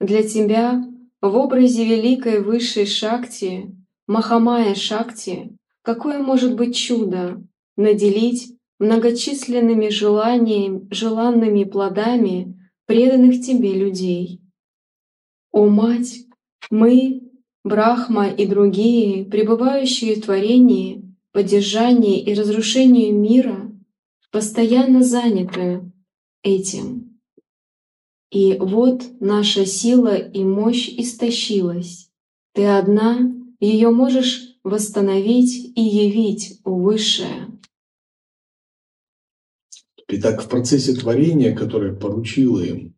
Для 0.01 0.23
тебя 0.23 0.85
в 1.21 1.37
образе 1.37 1.85
великой 1.85 2.41
высшей 2.41 2.87
Шакти, 2.87 3.75
Махамая 4.07 4.75
Шакти, 4.75 5.57
какое 5.83 6.19
может 6.19 6.55
быть 6.55 6.77
чудо 6.77 7.43
наделить 7.77 8.55
многочисленными 8.79 9.89
желаниями, 9.89 10.87
желанными 10.91 11.65
плодами 11.65 12.57
преданных 12.87 13.45
тебе 13.45 13.75
людей. 13.75 14.41
О 15.51 15.67
Мать, 15.67 16.27
мы, 16.71 17.23
Брахма 17.65 18.29
и 18.29 18.47
другие, 18.47 19.25
пребывающие 19.25 20.15
в 20.15 20.23
творении, 20.23 21.05
поддержании 21.33 22.23
и 22.23 22.35
разрушении 22.35 23.11
мира, 23.11 23.73
постоянно 24.31 25.03
заняты 25.03 25.91
этим. 26.43 27.08
И 28.31 28.57
вот 28.59 29.03
наша 29.21 29.65
сила 29.65 30.17
и 30.17 30.45
мощь 30.45 30.89
истощилась. 30.89 32.11
Ты 32.53 32.67
одна 32.67 33.19
ее 33.61 33.91
можешь 33.91 34.59
восстановить 34.63 35.73
и 35.77 35.81
явить, 35.81 36.61
о 36.65 36.75
Высшее. 36.75 37.59
Итак, 40.09 40.43
в 40.43 40.49
процессе 40.49 40.95
творения, 40.95 41.55
которое 41.55 41.95
поручила 41.95 42.61
им 42.61 42.95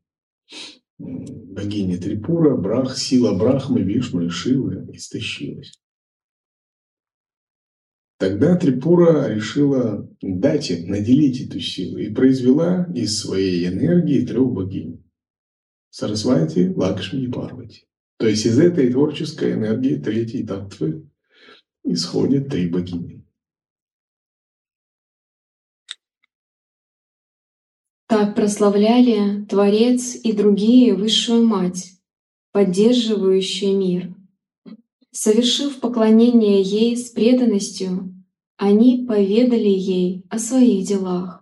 богиня 0.98 1.98
Трипура, 1.98 2.56
Брах, 2.56 2.96
сила 2.96 3.36
Брахмы, 3.36 3.82
Вишну 3.82 4.22
и 4.22 4.28
Шивы 4.28 4.88
истощилась. 4.92 5.72
Тогда 8.18 8.56
Трипура 8.56 9.32
решила 9.32 10.08
дать, 10.20 10.70
наделить 10.86 11.40
эту 11.40 11.58
силу 11.58 11.98
и 11.98 12.12
произвела 12.12 12.86
из 12.94 13.18
своей 13.18 13.66
энергии 13.66 14.26
трех 14.26 14.52
богинь. 14.52 15.02
Сарасвати, 15.90 16.72
Лакшми 16.76 17.22
и 17.22 17.28
Парвати. 17.28 17.86
То 18.18 18.26
есть 18.28 18.46
из 18.46 18.58
этой 18.58 18.92
творческой 18.92 19.54
энергии 19.54 19.96
третьей 19.96 20.46
татвы 20.46 21.08
исходят 21.84 22.48
три 22.48 22.68
богини. 22.68 23.24
Так 28.06 28.34
прославляли 28.34 29.44
Творец 29.46 30.16
и 30.16 30.32
другие 30.32 30.94
Высшую 30.94 31.46
Мать, 31.46 31.92
поддерживающие 32.52 33.72
мир. 33.72 34.14
Совершив 35.12 35.80
поклонение 35.80 36.60
ей 36.60 36.96
с 36.96 37.10
преданностью, 37.10 38.14
они 38.56 39.06
поведали 39.08 39.68
ей 39.68 40.24
о 40.28 40.38
своих 40.38 40.86
делах. 40.86 41.39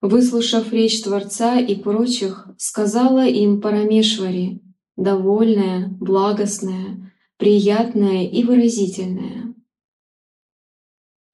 Выслушав 0.00 0.72
речь 0.72 1.02
Творца 1.02 1.58
и 1.58 1.74
прочих, 1.74 2.48
сказала 2.56 3.26
им 3.26 3.60
Парамешвари, 3.60 4.62
довольная, 4.96 5.88
благостная, 5.88 7.12
приятная 7.36 8.24
и 8.24 8.44
выразительная. 8.44 9.54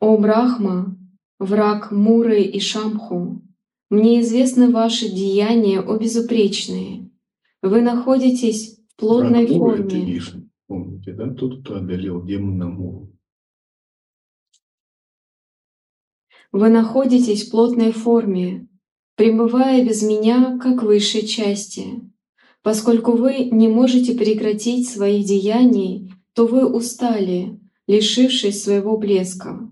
«О 0.01 0.17
Брахма, 0.17 0.99
враг 1.39 1.91
Муры 1.91 2.43
и 2.43 2.59
Шамху, 2.59 3.43
мне 3.91 4.21
известны 4.23 4.71
ваши 4.71 5.09
деяния, 5.09 5.81
о 5.81 5.99
безупречные. 5.99 7.11
Вы 7.63 7.83
находитесь 7.83 8.79
в 8.89 9.01
плотной 9.01 9.47
враг 9.47 9.59
форме. 9.59 10.05
Вишну. 10.05 10.49
Помните, 10.67 11.13
да? 11.13 11.33
Тот, 11.35 11.61
кто 11.61 11.77
одолел 11.77 12.25
демона 12.25 12.67
Муру. 12.67 13.14
Вы 16.55 16.69
находитесь 16.69 17.49
в 17.49 17.51
плотной 17.51 17.91
форме, 17.91 18.69
пребывая 19.17 19.85
без 19.85 20.05
меня 20.05 20.57
как 20.63 20.85
высшей 20.85 21.27
части. 21.27 22.01
Поскольку 22.63 23.17
вы 23.17 23.47
не 23.47 23.67
можете 23.67 24.15
прекратить 24.15 24.89
своих 24.89 25.27
деяний, 25.27 26.13
то 26.33 26.47
вы 26.47 26.65
устали, 26.65 27.59
лишившись 27.89 28.63
своего 28.63 28.97
блеска. 28.97 29.69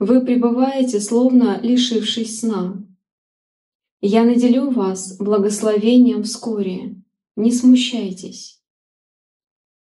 Вы 0.00 0.24
пребываете, 0.24 1.00
словно 1.00 1.60
лишившись 1.62 2.40
сна. 2.40 2.84
Я 4.00 4.24
наделю 4.24 4.70
вас 4.70 5.16
благословением 5.18 6.24
вскоре, 6.24 6.96
не 7.36 7.52
смущайтесь. 7.52 8.60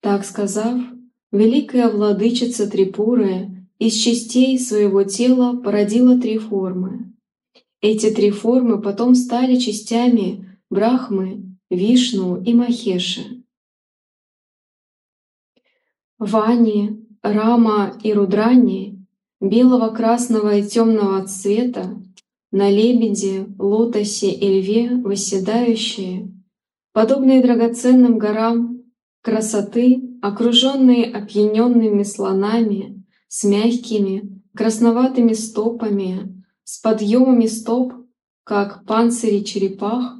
Так 0.00 0.26
сказав, 0.26 0.82
великая 1.32 1.88
владычица 1.88 2.68
Трипуры 2.70 3.55
из 3.78 3.94
частей 3.94 4.58
своего 4.58 5.04
тела 5.04 5.56
породила 5.56 6.18
три 6.18 6.38
формы. 6.38 7.12
Эти 7.80 8.10
три 8.10 8.30
формы 8.30 8.80
потом 8.80 9.14
стали 9.14 9.56
частями 9.56 10.58
Брахмы, 10.70 11.44
Вишну 11.70 12.42
и 12.42 12.54
Махеши. 12.54 13.42
Вани, 16.18 17.04
Рама 17.22 17.98
и 18.02 18.12
Рудрани, 18.12 19.06
белого, 19.40 19.94
красного 19.94 20.56
и 20.56 20.66
темного 20.66 21.26
цвета, 21.26 22.00
на 22.50 22.70
лебеде, 22.70 23.46
лотосе 23.58 24.30
и 24.30 24.60
льве 24.60 24.96
восседающие, 24.96 26.32
подобные 26.92 27.42
драгоценным 27.42 28.16
горам 28.16 28.82
красоты, 29.20 30.18
окруженные 30.22 31.04
опьяненными 31.12 32.04
слонами, 32.04 32.95
с 33.28 33.44
мягкими, 33.44 34.42
красноватыми 34.54 35.32
стопами, 35.32 36.42
с 36.64 36.78
подъемами 36.80 37.46
стоп, 37.46 37.92
как 38.44 38.84
панцири 38.86 39.44
черепах, 39.44 40.18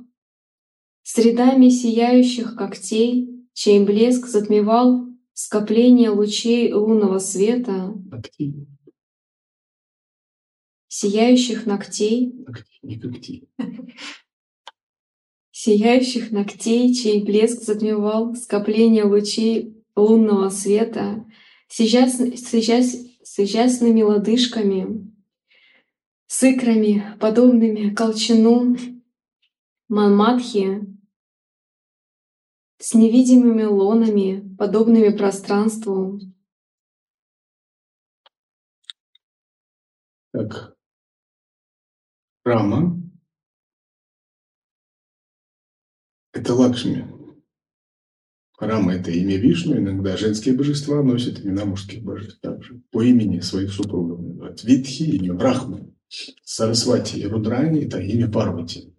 с 1.02 1.18
рядами 1.18 1.68
сияющих 1.68 2.56
когтей, 2.56 3.46
чей 3.52 3.84
блеск 3.84 4.26
затмевал 4.26 5.06
скопление 5.32 6.10
лучей 6.10 6.72
лунного 6.72 7.18
света, 7.18 7.94
Ногти. 8.10 8.66
сияющих 10.88 11.66
ногтей, 11.66 12.32
когти. 12.44 13.48
сияющих 15.52 16.32
ногтей, 16.32 16.92
чей 16.94 17.24
блеск 17.24 17.62
затмевал 17.62 18.34
скопление 18.34 19.04
лучей 19.04 19.82
лунного 19.94 20.48
света, 20.48 21.24
с 21.68 21.80
изяс- 21.80 22.36
с 22.36 22.54
изяс- 22.54 23.06
с 23.22 23.38
изясными 23.38 24.02
лодыжками, 24.02 25.12
с 26.26 26.42
икрами, 26.42 27.16
подобными 27.20 27.94
колчану 27.94 28.76
Манматхи, 29.88 30.80
с 32.78 32.94
невидимыми 32.94 33.64
лонами, 33.64 34.56
подобными 34.56 35.16
пространству, 35.16 36.20
как 40.32 40.76
Рама– 42.44 43.00
это 46.32 46.54
Лакшми. 46.54 47.15
Рама– 48.58 48.94
это 48.94 49.10
имя 49.10 49.36
Вишну, 49.36 49.76
иногда 49.76 50.16
женские 50.16 50.54
божества 50.54 51.02
носят 51.02 51.44
имена 51.44 51.66
мужских 51.66 52.02
божеств 52.02 52.40
также. 52.40 52.80
По 52.90 53.02
имени 53.02 53.40
своих 53.40 53.70
супругов 53.72 54.20
называют. 54.20 54.64
Витхи– 54.64 55.02
имя 55.16 55.34
Брахмы. 55.34 55.92
Сарасвати 56.44 57.16
и 57.16 57.26
Рудрани– 57.26 57.80
это 57.84 58.00
имя 58.00 58.30
Парвати. 58.30 58.94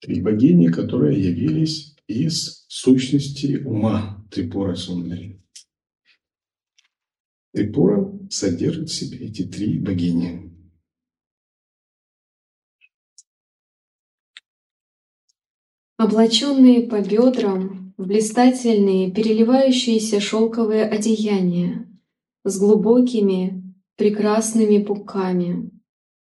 Три 0.00 0.20
богини, 0.20 0.68
которые 0.68 1.20
явились 1.20 1.96
из 2.06 2.64
сущности 2.68 3.56
ума 3.56 4.24
Трипура 4.30 4.74
Сундари. 4.74 5.40
Трипура 7.52 8.12
содержит 8.30 8.90
в 8.90 8.94
себе 8.94 9.18
эти 9.18 9.44
три 9.44 9.78
богини. 9.78 10.47
Облаченные 15.98 16.82
по 16.82 17.00
бедрам 17.00 17.92
в 17.98 18.06
блистательные 18.06 19.10
переливающиеся 19.10 20.20
шелковые 20.20 20.84
одеяния 20.84 21.88
с 22.44 22.58
глубокими 22.58 23.74
прекрасными 23.96 24.78
пупками, 24.82 25.70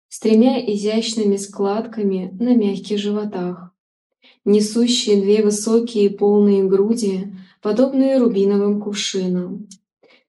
с 0.08 0.18
тремя 0.18 0.58
изящными 0.72 1.36
складками 1.36 2.34
на 2.40 2.56
мягких 2.56 2.98
животах, 2.98 3.74
несущие 4.46 5.20
две 5.20 5.44
высокие 5.44 6.08
полные 6.08 6.64
груди, 6.64 7.34
подобные 7.60 8.16
рубиновым 8.16 8.80
кувшинам, 8.80 9.68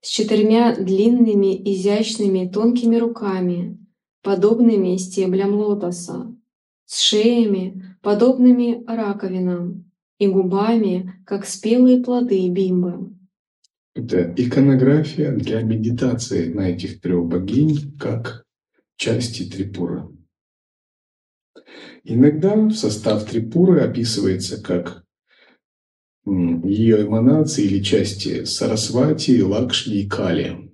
с 0.02 0.10
четырьмя 0.10 0.76
длинными 0.76 1.56
изящными 1.72 2.50
тонкими 2.50 2.98
руками, 2.98 3.78
подобными 4.24 4.98
стеблям 4.98 5.56
лотоса, 5.56 6.36
с 6.86 7.00
шеями, 7.00 7.87
подобными 8.08 8.86
раковинам, 8.88 9.92
и 10.18 10.28
губами, 10.28 11.22
как 11.26 11.46
спелые 11.46 12.02
плоды 12.02 12.48
бимбы. 12.48 13.14
Это 13.96 14.34
иконография 14.38 15.34
для 15.34 15.62
медитации 15.62 16.54
на 16.54 16.70
этих 16.70 17.02
трех 17.02 17.26
богинь 17.26 17.98
как 18.00 18.46
части 18.96 19.44
Трипуры. 19.50 20.08
Иногда 22.06 22.56
в 22.56 22.72
состав 22.72 23.26
Трипуры 23.26 23.82
описывается 23.82 24.64
как 24.64 25.04
ее 26.26 27.02
эманации 27.02 27.66
или 27.66 27.84
части 27.84 28.46
Сарасвати, 28.46 29.42
Лакшми 29.42 29.96
и 29.96 30.08
Кали. 30.08 30.72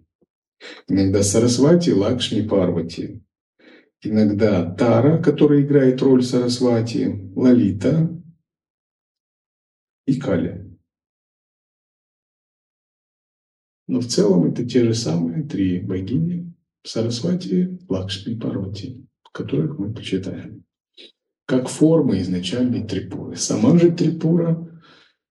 Иногда 0.87 1.23
Сарасвати, 1.23 1.89
Лакшми, 1.89 2.47
Парвати. 2.47 3.23
Иногда 4.05 4.69
Тара, 4.69 5.21
которая 5.21 5.61
играет 5.61 6.01
роль 6.01 6.23
Сарасвати, 6.23 7.31
Лалита 7.35 8.21
и 10.05 10.19
Кали. 10.19 10.77
Но 13.87 14.01
в 14.01 14.07
целом 14.07 14.45
это 14.45 14.65
те 14.65 14.83
же 14.83 14.93
самые 14.93 15.43
три 15.43 15.79
богини 15.79 16.53
Сарасвати, 16.83 17.79
Лакшми 17.87 18.35
Парвати, 18.35 19.07
которых 19.31 19.79
мы 19.79 19.93
почитаем. 19.93 20.65
Как 21.45 21.69
форма 21.69 22.19
изначальной 22.19 22.85
трипуры. 22.85 23.37
Сама 23.37 23.77
же 23.77 23.91
трипура 23.91 24.69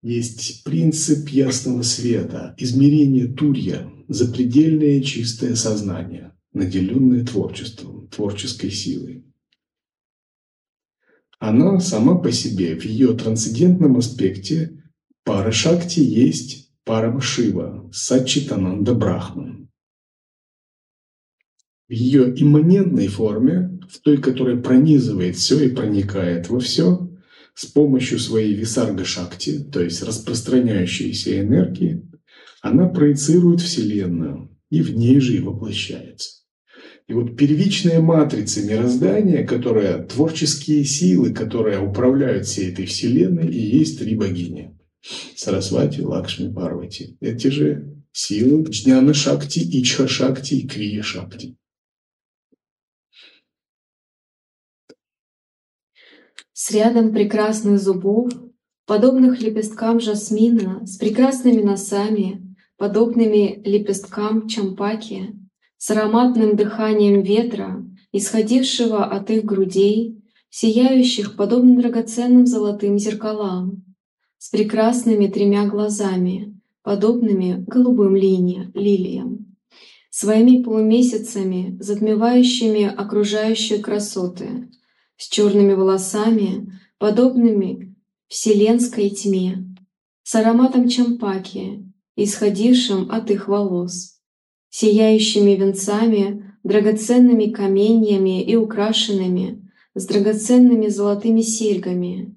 есть 0.02 0.64
принцип 0.64 1.28
ясного 1.28 1.82
света, 1.82 2.54
измерение 2.56 3.28
турья, 3.28 3.90
запредельное 4.08 5.02
чистое 5.02 5.56
сознание, 5.56 6.32
наделенное 6.52 7.24
творчеством, 7.24 8.01
творческой 8.12 8.70
силой. 8.70 9.24
Она 11.38 11.80
сама 11.80 12.14
по 12.14 12.30
себе 12.30 12.78
в 12.78 12.84
ее 12.84 13.14
трансцендентном 13.14 13.96
аспекте 13.96 14.80
пара 15.24 15.50
шакти 15.50 15.98
есть 15.98 16.72
Парамшива, 16.84 17.90
Сачитананда 17.92 18.94
Брахман. 18.94 19.68
В 21.88 21.92
ее 21.92 22.32
имманентной 22.40 23.08
форме, 23.08 23.80
в 23.88 24.00
той, 24.00 24.18
которая 24.18 24.56
пронизывает 24.56 25.36
все 25.36 25.64
и 25.64 25.74
проникает 25.74 26.48
во 26.48 26.60
все, 26.60 27.08
с 27.54 27.66
помощью 27.66 28.18
своей 28.18 28.54
висарга 28.54 29.04
шакти, 29.04 29.62
то 29.64 29.80
есть 29.80 30.02
распространяющейся 30.02 31.40
энергии, 31.40 32.08
она 32.60 32.88
проецирует 32.88 33.60
Вселенную 33.60 34.56
и 34.70 34.80
в 34.80 34.96
ней 34.96 35.20
же 35.20 35.36
и 35.36 35.40
воплощается. 35.40 36.41
И 37.08 37.14
вот 37.14 37.36
первичная 37.36 38.00
матрица 38.00 38.62
мироздания, 38.62 39.44
которая 39.44 40.02
творческие 40.02 40.84
силы, 40.84 41.32
которые 41.32 41.80
управляют 41.80 42.46
всей 42.46 42.72
этой 42.72 42.86
Вселенной, 42.86 43.48
и 43.48 43.58
есть 43.58 43.98
три 43.98 44.14
богини. 44.14 44.78
Сарасвати, 45.36 46.00
Лакшми, 46.00 46.52
Парвати. 46.52 47.16
Эти 47.20 47.48
же 47.48 48.04
силы 48.12 48.64
Джняна 48.64 49.14
Шакти, 49.14 49.58
Ичха 49.58 50.06
Шакти 50.06 50.54
и 50.54 50.68
Крия 50.68 51.02
Шакти. 51.02 51.56
С 56.52 56.70
рядом 56.70 57.12
прекрасных 57.12 57.80
зубов, 57.80 58.30
подобных 58.86 59.40
лепесткам 59.40 59.98
жасмина, 59.98 60.86
с 60.86 60.96
прекрасными 60.96 61.62
носами, 61.62 62.54
подобными 62.76 63.60
лепесткам 63.64 64.46
чампаки, 64.46 65.41
с 65.82 65.90
ароматным 65.90 66.54
дыханием 66.54 67.22
ветра, 67.22 67.84
исходившего 68.12 69.04
от 69.04 69.30
их 69.30 69.44
грудей, 69.44 70.22
сияющих 70.48 71.34
подобно 71.34 71.76
драгоценным 71.82 72.46
золотым 72.46 73.00
зеркалам, 73.00 73.84
с 74.38 74.48
прекрасными 74.48 75.26
тремя 75.26 75.66
глазами, 75.66 76.56
подобными 76.84 77.64
голубым 77.66 78.14
линия, 78.14 78.70
лилиям, 78.74 79.56
своими 80.08 80.62
полумесяцами, 80.62 81.76
затмевающими 81.80 82.84
окружающие 82.84 83.80
красоты, 83.80 84.68
с 85.16 85.26
черными 85.28 85.72
волосами, 85.72 86.80
подобными 86.98 87.96
вселенской 88.28 89.10
тьме, 89.10 89.66
с 90.22 90.32
ароматом 90.36 90.88
чампаки, 90.88 91.84
исходившим 92.14 93.10
от 93.10 93.32
их 93.32 93.48
волос, 93.48 94.21
сияющими 94.72 95.50
венцами, 95.50 96.56
драгоценными 96.64 97.52
каменьями 97.52 98.42
и 98.42 98.56
украшенными, 98.56 99.70
с 99.94 100.06
драгоценными 100.06 100.88
золотыми 100.88 101.42
серьгами, 101.42 102.34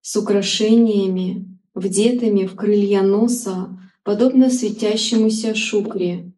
с 0.00 0.16
украшениями, 0.16 1.58
вдетыми 1.74 2.46
в 2.46 2.54
крылья 2.54 3.02
носа, 3.02 3.76
подобно 4.04 4.50
светящемуся 4.50 5.56
шукре, 5.56 6.32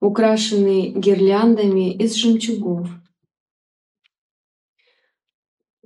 украшенные 0.00 0.92
гирляндами 0.92 1.92
из 1.92 2.14
жемчугов. 2.14 2.88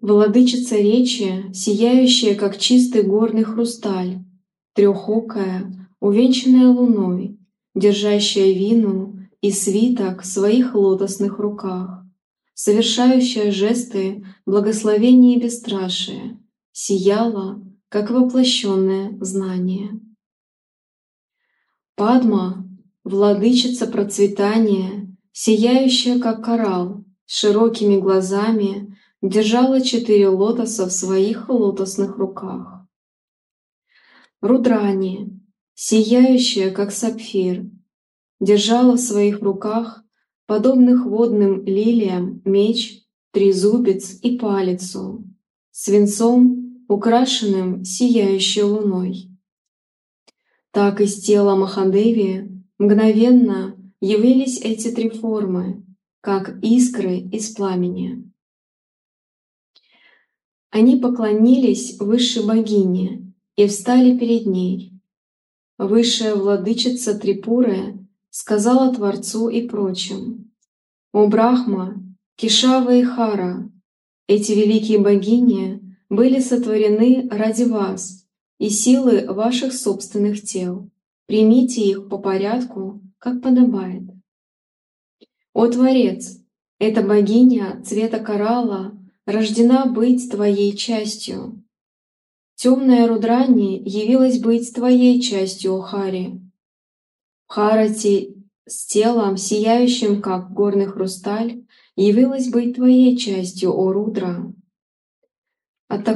Владычица 0.00 0.76
речи, 0.76 1.52
сияющая, 1.52 2.36
как 2.36 2.58
чистый 2.58 3.02
горный 3.02 3.42
хрусталь, 3.42 4.18
трехокая, 4.74 5.88
увенчанная 5.98 6.68
луной, 6.68 7.38
держащая 7.74 8.52
вину 8.52 9.18
и 9.40 9.50
свиток 9.50 10.22
в 10.22 10.26
своих 10.26 10.74
лотосных 10.74 11.38
руках, 11.38 12.04
совершающая 12.54 13.50
жесты 13.50 14.24
благословения 14.46 15.36
и 15.36 15.40
бесстрашия, 15.40 16.40
сияла, 16.72 17.62
как 17.88 18.10
воплощенное 18.10 19.16
знание. 19.20 20.00
Падма— 21.96 22.66
владычица 23.04 23.86
процветания, 23.86 25.14
сияющая, 25.32 26.18
как 26.18 26.44
коралл, 26.44 27.04
с 27.26 27.38
широкими 27.38 28.00
глазами, 28.00 28.96
держала 29.22 29.80
четыре 29.80 30.28
лотоса 30.28 30.86
в 30.86 30.92
своих 30.92 31.48
лотосных 31.48 32.18
руках. 32.18 32.86
Рудрани, 34.40 35.40
сияющая, 35.74 36.70
как 36.70 36.92
сапфир, 36.92 37.64
держала 38.40 38.96
в 38.96 39.00
своих 39.00 39.40
руках, 39.40 40.04
подобных 40.46 41.06
водным 41.06 41.64
лилиям, 41.64 42.42
меч, 42.44 43.02
трезубец 43.32 44.18
и 44.22 44.38
палицу, 44.38 45.24
свинцом, 45.70 46.84
украшенным 46.88 47.84
сияющей 47.84 48.62
луной. 48.62 49.30
Так 50.70 51.00
из 51.00 51.20
тела 51.20 51.56
Махадеви 51.56 52.50
мгновенно 52.78 53.76
явились 54.00 54.60
эти 54.60 54.90
три 54.90 55.08
формы, 55.08 55.84
как 56.20 56.62
искры 56.62 57.18
из 57.18 57.50
пламени. 57.54 58.30
Они 60.70 60.96
поклонились 60.96 61.98
высшей 62.00 62.44
богине 62.44 63.32
и 63.56 63.66
встали 63.66 64.18
перед 64.18 64.46
ней. 64.46 64.93
Высшая 65.78 66.36
владычица 66.36 67.18
Трипуры 67.18 67.98
сказала 68.30 68.94
Творцу 68.94 69.48
и 69.48 69.66
прочим. 69.66 70.52
«О 71.12 71.26
Брахма, 71.26 72.00
Кишава 72.36 72.94
и 72.94 73.02
Хара, 73.02 73.68
эти 74.28 74.52
великие 74.52 74.98
богини 74.98 75.96
были 76.08 76.38
сотворены 76.38 77.28
ради 77.28 77.64
вас 77.64 78.24
и 78.58 78.68
силы 78.68 79.26
ваших 79.26 79.72
собственных 79.72 80.42
тел. 80.42 80.88
Примите 81.26 81.82
их 81.82 82.08
по 82.08 82.18
порядку, 82.18 83.00
как 83.18 83.42
подобает. 83.42 84.02
О 85.52 85.66
Творец, 85.66 86.38
эта 86.78 87.02
богиня 87.02 87.82
цвета 87.84 88.20
коралла 88.20 88.96
рождена 89.26 89.86
быть 89.86 90.30
твоей 90.30 90.76
частью. 90.76 91.63
Темная 92.54 93.08
Рудрани 93.08 93.82
явилась 93.86 94.38
быть 94.38 94.72
твоей 94.72 95.20
частью, 95.20 95.74
О 95.74 95.82
Хари. 95.82 96.40
Харати 97.46 98.34
с 98.66 98.86
телом, 98.86 99.36
сияющим, 99.36 100.22
как 100.22 100.52
горный 100.52 100.86
хрусталь, 100.86 101.64
явилась 101.96 102.48
быть 102.48 102.76
твоей 102.76 103.16
частью, 103.16 103.72
о 103.72 103.92
Рудра. 103.92 104.52
От, 105.88 106.08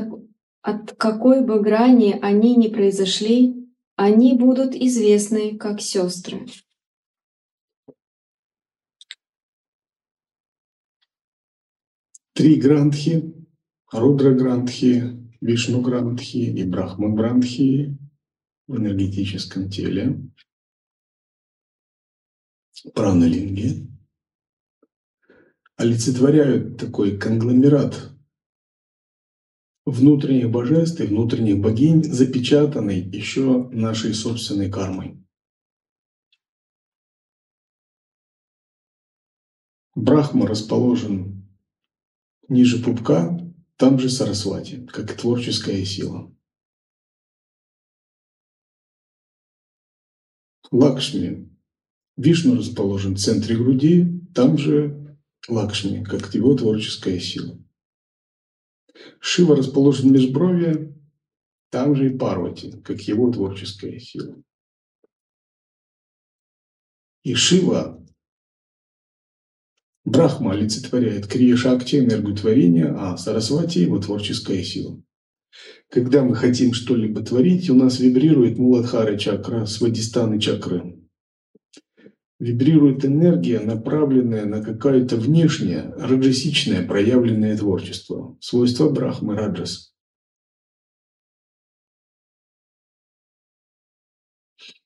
от 0.62 0.92
какой 0.96 1.44
бы 1.44 1.61
грани 1.61 2.18
они 2.22 2.57
ни 2.57 2.68
произошли, 2.68 3.68
они 3.96 4.35
будут 4.35 4.74
известны 4.74 5.59
как 5.59 5.81
сестры. 5.81 6.46
Три 12.33 12.57
грантхи, 12.57 13.35
Рудра 13.90 14.33
грантхи, 14.33 15.28
Вишну 15.40 15.81
грантхи 15.81 16.51
и 16.51 16.64
Брахма 16.64 17.14
грантхи 17.14 17.96
в 18.66 18.77
энергетическом 18.77 19.70
теле. 19.70 20.20
Праналинги 22.94 23.88
олицетворяют 25.77 26.77
такой 26.79 27.16
конгломерат 27.16 28.11
внутренних 29.85 30.51
божеств 30.51 31.01
и 31.01 31.07
внутренних 31.07 31.61
богинь, 31.61 32.05
запечатанный 32.05 33.01
еще 33.01 33.68
нашей 33.68 34.14
собственной 34.14 34.70
кармой. 34.70 35.24
Брахма 39.94 40.46
расположен 40.46 41.48
ниже 42.48 42.83
пупка, 42.83 43.47
там 43.79 44.01
же 44.01 44.11
Сарасвати, 44.11 44.85
как 44.87 45.17
творческая 45.17 45.85
сила. 45.85 46.35
Лакшми 50.73 51.49
Вишну 52.17 52.57
расположен 52.57 53.14
в 53.14 53.21
центре 53.21 53.57
груди, 53.57 54.05
там 54.35 54.59
же 54.59 55.17
Лакшми, 55.49 56.03
как 56.03 56.35
его 56.35 56.57
творческая 56.57 57.21
сила. 57.21 57.57
Шива 59.21 59.55
расположен 59.55 60.09
в 60.09 60.12
межбровье, 60.12 60.95
там 61.71 61.95
же 61.95 62.11
и 62.11 62.19
Парвати, 62.19 62.73
как 62.83 63.01
его 63.03 63.31
творческая 63.31 64.01
сила. 64.01 64.43
И 67.23 67.35
Шива, 67.35 68.05
Брахма 70.11 70.53
олицетворяет 70.53 71.27
Крия 71.27 71.57
Шакти, 71.57 71.97
энергию 71.97 72.37
творения, 72.37 72.94
а 72.97 73.16
Сарасвати– 73.16 73.79
его 73.81 73.99
творческая 73.99 74.62
сила. 74.62 75.03
Когда 75.90 76.23
мы 76.23 76.35
хотим 76.35 76.73
что-либо 76.73 77.23
творить, 77.23 77.71
у 77.71 77.75
нас 77.75 77.99
вибрирует 77.99 78.59
Муладхара 78.59 79.16
чакра, 79.16 79.66
Свадистаны 79.66 80.40
чакры 80.40 80.99
вибрирует 82.38 83.05
энергия, 83.05 83.61
направленная 83.61 84.47
на 84.47 84.62
какое-то 84.62 85.16
внешнее, 85.16 85.92
раджасичное 85.97 86.87
проявленное 86.87 87.57
творчество, 87.57 88.37
свойство 88.40 88.88
Брахмы 88.88 89.35
Раджас. 89.35 89.92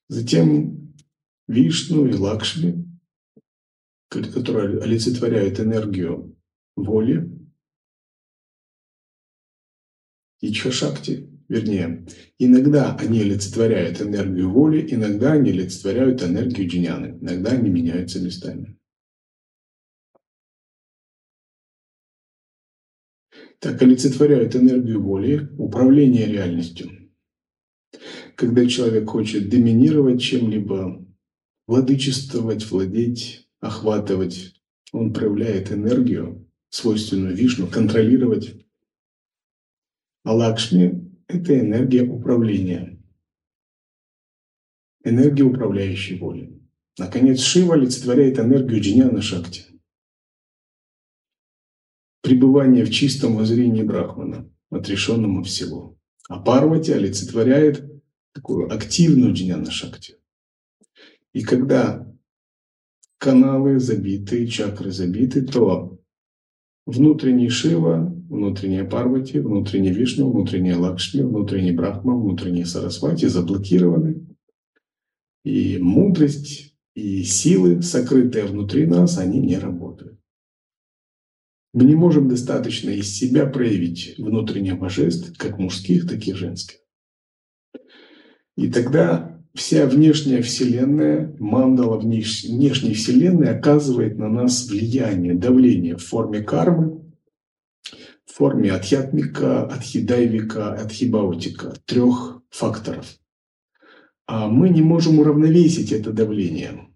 Затем 0.07 0.93
Вишну 1.47 2.07
и 2.07 2.13
Лакшми, 2.13 2.85
которые 4.21 4.79
олицетворяют 4.81 5.59
энергию 5.59 6.35
воли, 6.75 7.29
и 10.41 10.51
Чхашакти, 10.51 11.33
Вернее, 11.53 12.05
иногда 12.39 12.95
они 12.95 13.21
олицетворяют 13.21 14.01
энергию 14.01 14.49
воли, 14.49 14.87
иногда 14.89 15.33
они 15.33 15.51
олицетворяют 15.51 16.23
энергию 16.23 16.67
джиняны, 16.67 17.19
иногда 17.21 17.51
они 17.51 17.69
меняются 17.69 18.19
местами. 18.19 18.79
Так 23.59 23.81
олицетворяют 23.81 24.55
энергию 24.55 25.01
воли, 25.01 25.47
управление 25.57 26.25
реальностью. 26.25 26.89
Когда 28.35 28.65
человек 28.65 29.07
хочет 29.07 29.49
доминировать 29.49 30.21
чем-либо, 30.21 31.05
владычествовать, 31.67 32.69
владеть, 32.71 33.47
охватывать, 33.63 34.61
он 34.91 35.13
проявляет 35.13 35.71
энергию, 35.71 36.49
свойственную 36.69 37.33
Вишну, 37.33 37.67
контролировать. 37.67 38.55
А 40.23 40.33
Лакшми 40.33 41.11
это 41.27 41.57
энергия 41.57 42.03
управления, 42.03 43.01
энергия 45.03 45.43
управляющей 45.43 46.19
воли. 46.19 46.61
Наконец, 46.97 47.39
Шива 47.39 47.75
олицетворяет 47.75 48.37
энергию 48.37 48.81
Джиняна 48.81 49.21
Шакти. 49.21 49.63
Пребывание 52.21 52.85
в 52.85 52.91
чистом 52.91 53.37
воззрении 53.37 53.81
Брахмана, 53.81 54.49
отрешенном 54.69 55.39
от 55.39 55.47
всего. 55.47 55.97
А 56.29 56.39
Парвати 56.39 56.91
олицетворяет 56.91 57.83
такую 58.33 58.73
активную 58.73 59.33
Джиняна 59.33 59.71
Шакти. 59.71 60.17
И 61.33 61.43
когда 61.43 62.12
каналы 63.23 63.79
забиты, 63.79 64.47
чакры 64.47 64.91
забиты, 64.91 65.43
то 65.43 65.97
внутренний 66.85 67.47
Шива 67.47 68.13
внутренняя 68.29 68.83
Парвати, 68.83 69.39
внутренний 69.39 69.91
Вишну, 69.91 70.29
внутренняя 70.29 70.77
Лакшми, 70.77 71.21
внутренний 71.21 71.71
Брахма, 71.71 72.17
внутренний 72.17 72.65
Сарасвати 72.65 73.27
заблокированы. 73.27 74.27
И 75.45 75.77
мудрость, 75.77 76.75
и 76.95 77.23
силы, 77.23 77.81
сокрытые 77.81 78.45
внутри 78.45 78.87
нас, 78.87 79.17
они 79.17 79.39
не 79.39 79.57
работают. 79.57 80.19
Мы 81.73 81.85
не 81.85 81.95
можем 81.95 82.27
достаточно 82.27 82.89
из 82.89 83.09
себя 83.15 83.45
проявить 83.45 84.15
внутренних 84.17 84.79
божеств, 84.79 85.33
как 85.37 85.59
мужских, 85.59 86.09
так 86.09 86.27
и 86.27 86.33
женских. 86.33 86.79
И 88.57 88.69
тогда 88.69 89.42
вся 89.53 89.85
внешняя 89.85 90.41
Вселенная, 90.41 91.35
мандала 91.39 91.97
внешней 91.99 92.93
Вселенной 92.93 93.49
оказывает 93.49 94.17
на 94.17 94.29
нас 94.29 94.67
влияние, 94.67 95.33
давление 95.35 95.97
в 95.97 96.03
форме 96.05 96.41
кармы, 96.41 97.01
в 98.25 98.33
форме 98.33 98.71
адхьятмика, 98.71 99.65
адхидайвика, 99.65 100.73
адхибаутика, 100.73 101.75
трех 101.85 102.41
факторов. 102.49 103.19
а 104.25 104.47
мы 104.47 104.69
не 104.69 104.81
можем 104.81 105.19
уравновесить 105.19 105.91
это 105.91 106.11
давление, 106.11 106.87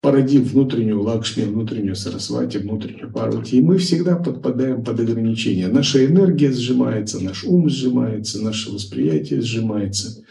породив 0.00 0.50
внутреннюю 0.50 1.02
лакшми, 1.02 1.42
внутреннюю 1.44 1.94
сарасвати, 1.94 2.56
внутреннюю 2.58 3.12
парвати. 3.12 3.58
И 3.58 3.60
мы 3.60 3.76
всегда 3.78 4.16
подпадаем 4.16 4.82
под 4.82 4.98
ограничения. 5.00 5.68
Наша 5.68 6.04
энергия 6.06 6.52
сжимается, 6.52 7.22
наш 7.22 7.44
ум 7.44 7.68
сжимается, 7.68 8.42
наше 8.42 8.72
восприятие 8.72 9.42
сжимается. 9.42 10.24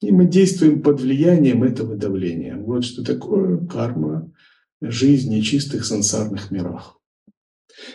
И 0.00 0.10
мы 0.10 0.26
действуем 0.26 0.82
под 0.82 1.00
влиянием 1.00 1.62
этого 1.62 1.96
давления. 1.96 2.56
Вот 2.56 2.84
что 2.84 3.04
такое 3.04 3.64
карма 3.66 4.32
жизни 4.80 5.40
чистых 5.40 5.84
сансарных 5.84 6.50
мирах. 6.50 6.98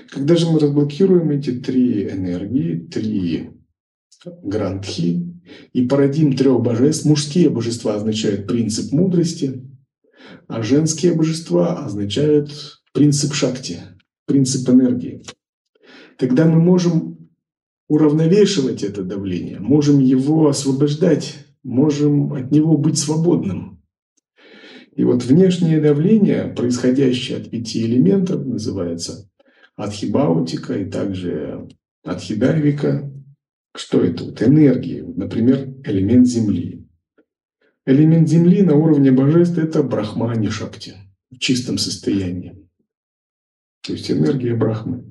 Когда 0.09 0.35
же 0.35 0.49
мы 0.49 0.59
разблокируем 0.59 1.29
эти 1.31 1.51
три 1.51 2.09
энергии, 2.09 2.87
три 2.87 3.51
грантхи, 4.43 5.25
и 5.73 5.87
породим 5.87 6.35
трех 6.35 6.61
божеств, 6.61 7.05
мужские 7.05 7.49
божества 7.49 7.95
означают 7.95 8.47
принцип 8.47 8.91
мудрости, 8.91 9.63
а 10.47 10.61
женские 10.61 11.13
божества 11.13 11.85
означают 11.85 12.51
принцип 12.93 13.33
шакти, 13.33 13.79
принцип 14.25 14.69
энергии. 14.69 15.23
Тогда 16.17 16.45
мы 16.45 16.59
можем 16.59 17.29
уравновешивать 17.87 18.83
это 18.83 19.03
давление, 19.03 19.59
можем 19.59 19.99
его 19.99 20.47
освобождать, 20.47 21.35
можем 21.63 22.33
от 22.33 22.51
него 22.51 22.77
быть 22.77 22.97
свободным. 22.97 23.81
И 24.95 25.03
вот 25.03 25.23
внешнее 25.23 25.79
давление, 25.79 26.53
происходящее 26.55 27.37
от 27.37 27.49
пяти 27.49 27.85
элементов, 27.85 28.45
называется 28.45 29.29
Адхибаутика 29.75 30.77
и 30.77 30.89
также 30.89 31.69
Адхидайвика. 32.03 33.09
Что 33.75 34.01
это? 34.01 34.25
Вот 34.25 34.41
энергии. 34.41 35.01
Например, 35.01 35.69
элемент 35.85 36.27
Земли. 36.27 36.85
Элемент 37.85 38.27
Земли 38.27 38.61
на 38.61 38.75
уровне 38.75 39.11
божеств– 39.11 39.57
это 39.57 39.83
Брахмани 39.83 40.49
Шакти 40.49 40.95
в 41.31 41.37
чистом 41.39 41.77
состоянии. 41.77 42.67
То 43.81 43.93
есть 43.93 44.11
энергия 44.11 44.55
Брахмы. 44.55 45.05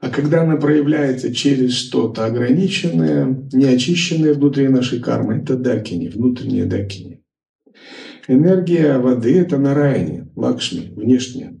А 0.00 0.10
когда 0.10 0.42
она 0.42 0.56
проявляется 0.56 1.34
через 1.34 1.72
что-то 1.72 2.26
ограниченное, 2.26 3.48
неочищенное 3.52 4.34
внутри 4.34 4.68
нашей 4.68 5.00
кармы, 5.00 5.38
это 5.38 5.56
дакини, 5.56 6.08
внутреннее 6.08 6.66
дакини. 6.66 7.22
Энергия 8.28 8.98
воды– 8.98 9.38
это 9.40 9.56
нараяни, 9.56 10.28
лакшми, 10.34 10.92
внешняя. 10.94 11.60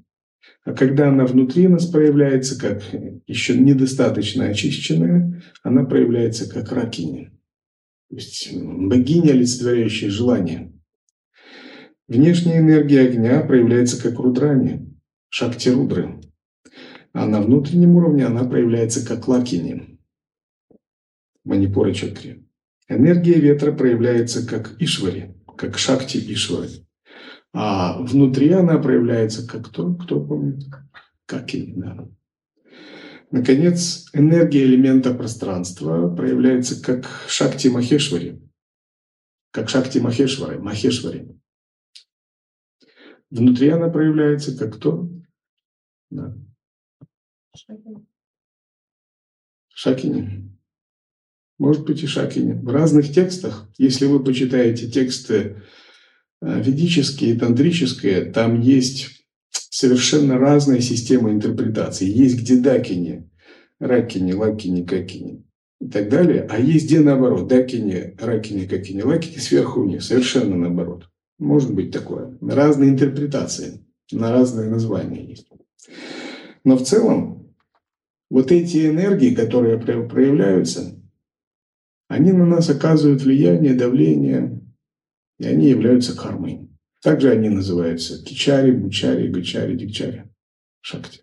А 0.64 0.72
когда 0.72 1.08
она 1.08 1.24
внутри 1.24 1.68
нас 1.68 1.86
проявляется 1.86 2.58
как 2.58 2.82
еще 3.26 3.56
недостаточно 3.56 4.46
очищенная, 4.46 5.42
она 5.62 5.84
проявляется 5.84 6.48
как 6.48 6.72
ракиня. 6.72 7.32
То 8.10 8.16
есть 8.16 8.52
богиня, 8.52 9.30
олицетворяющая 9.30 10.10
желание. 10.10 10.72
Внешняя 12.08 12.58
энергия 12.58 13.02
огня 13.02 13.40
проявляется 13.40 14.00
как 14.00 14.18
рудрани, 14.18 14.92
шакти 15.28 15.68
рудры. 15.68 16.20
А 17.16 17.24
на 17.24 17.40
внутреннем 17.40 17.96
уровне 17.96 18.26
она 18.26 18.44
проявляется 18.44 19.02
как 19.02 19.26
лакини, 19.26 19.98
манипура 21.44 21.94
чакри. 21.94 22.46
Энергия 22.88 23.40
ветра 23.40 23.72
проявляется 23.72 24.46
как 24.46 24.76
ишвари, 24.82 25.34
как 25.56 25.78
шакти 25.78 26.18
ишвари. 26.18 26.86
А 27.54 28.02
внутри 28.02 28.50
она 28.50 28.76
проявляется 28.76 29.48
как 29.48 29.68
кто? 29.70 29.94
Кто 29.94 30.22
помнит? 30.22 30.64
Как 31.24 31.54
и 31.54 31.72
да. 31.72 32.06
Наконец, 33.30 34.10
энергия 34.12 34.64
элемента 34.64 35.14
пространства 35.14 36.14
проявляется 36.14 36.84
как 36.84 37.06
Шакти 37.28 37.68
Махешвари. 37.68 38.42
Как 39.52 39.70
Шакти 39.70 39.98
Махешвари. 40.00 40.58
Махешвари. 40.58 41.34
Внутри 43.30 43.70
она 43.70 43.88
проявляется 43.88 44.54
как 44.56 44.76
кто? 44.76 45.08
Да. 46.10 46.36
Шакини. 49.68 50.58
Может 51.58 51.84
быть 51.84 52.02
и 52.02 52.06
Шакини. 52.06 52.52
В 52.52 52.68
разных 52.68 53.12
текстах, 53.12 53.68
если 53.78 54.06
вы 54.06 54.22
почитаете 54.22 54.90
тексты 54.90 55.62
Э, 56.42 56.60
ведические 56.62 57.34
тантрические, 57.34 58.26
там 58.26 58.60
есть 58.60 59.26
совершенно 59.50 60.38
разная 60.38 60.80
система 60.80 61.30
интерпретации. 61.30 62.08
Есть 62.08 62.40
где 62.40 62.56
дакини, 62.56 63.30
ракини, 63.80 64.32
лакини, 64.32 64.84
какини 64.84 65.44
и 65.80 65.88
так 65.88 66.08
далее. 66.08 66.46
А 66.50 66.58
есть 66.58 66.86
где 66.86 67.00
наоборот, 67.00 67.48
дакини, 67.48 68.14
ракини, 68.20 68.66
какини, 68.66 69.02
лакини 69.02 69.38
сверху 69.38 69.82
вниз. 69.82 70.06
Совершенно 70.06 70.56
наоборот. 70.56 71.08
Может 71.38 71.74
быть 71.74 71.90
такое. 71.90 72.38
Разные 72.40 72.90
интерпретации, 72.90 73.84
на 74.10 74.32
разные 74.32 74.70
названия 74.70 75.24
есть. 75.24 75.48
Но 76.64 76.76
в 76.76 76.82
целом 76.82 77.35
вот 78.30 78.52
эти 78.52 78.88
энергии, 78.88 79.34
которые 79.34 79.78
проявляются, 79.78 81.00
они 82.08 82.32
на 82.32 82.46
нас 82.46 82.70
оказывают 82.70 83.22
влияние, 83.22 83.74
давление, 83.74 84.60
и 85.38 85.46
они 85.46 85.68
являются 85.68 86.16
кармой. 86.16 86.68
Также 87.02 87.30
они 87.30 87.48
называются 87.48 88.22
кичари, 88.24 88.72
бучари, 88.72 89.28
гачари, 89.28 89.76
дикчари, 89.76 90.24
шакти. 90.80 91.20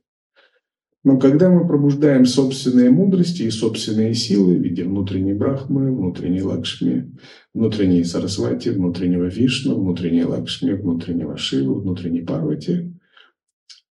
Но 1.03 1.19
когда 1.19 1.49
мы 1.49 1.67
пробуждаем 1.67 2.25
собственные 2.25 2.89
мудрости 2.89 3.43
и 3.43 3.51
собственные 3.51 4.13
силы 4.13 4.55
в 4.55 4.61
виде 4.61 4.85
внутренней 4.85 5.33
брахмы, 5.33 5.93
внутренней 5.93 6.41
лакшми, 6.41 7.13
внутренней 7.53 8.05
сарасвати, 8.05 8.69
внутреннего 8.69 9.25
вишну, 9.25 9.81
внутренней 9.81 10.23
лакшми, 10.23 10.71
внутреннего 10.71 11.35
шивы, 11.35 11.81
внутренней 11.81 12.21
парвати, 12.21 12.92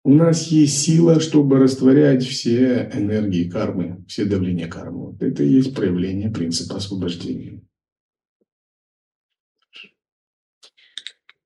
у 0.04 0.14
нас 0.14 0.48
есть 0.48 0.78
сила, 0.78 1.20
чтобы 1.20 1.58
растворять 1.58 2.24
все 2.24 2.90
энергии 2.94 3.48
кармы, 3.48 4.04
все 4.08 4.24
давления 4.24 4.68
кармы. 4.68 5.12
Вот 5.12 5.22
это 5.22 5.42
и 5.42 5.48
есть 5.48 5.74
проявление 5.74 6.30
принципа 6.30 6.76
освобождения. 6.76 7.62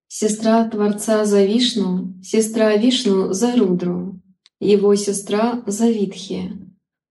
Сестра 0.06 0.68
Творца 0.68 1.24
за 1.24 1.44
Вишну, 1.44 2.14
сестра 2.22 2.76
Вишну 2.76 3.32
за 3.32 3.56
Рудру, 3.56 4.22
его 4.60 4.94
сестра 4.94 5.64
за 5.66 5.90
Витхи, 5.90 6.52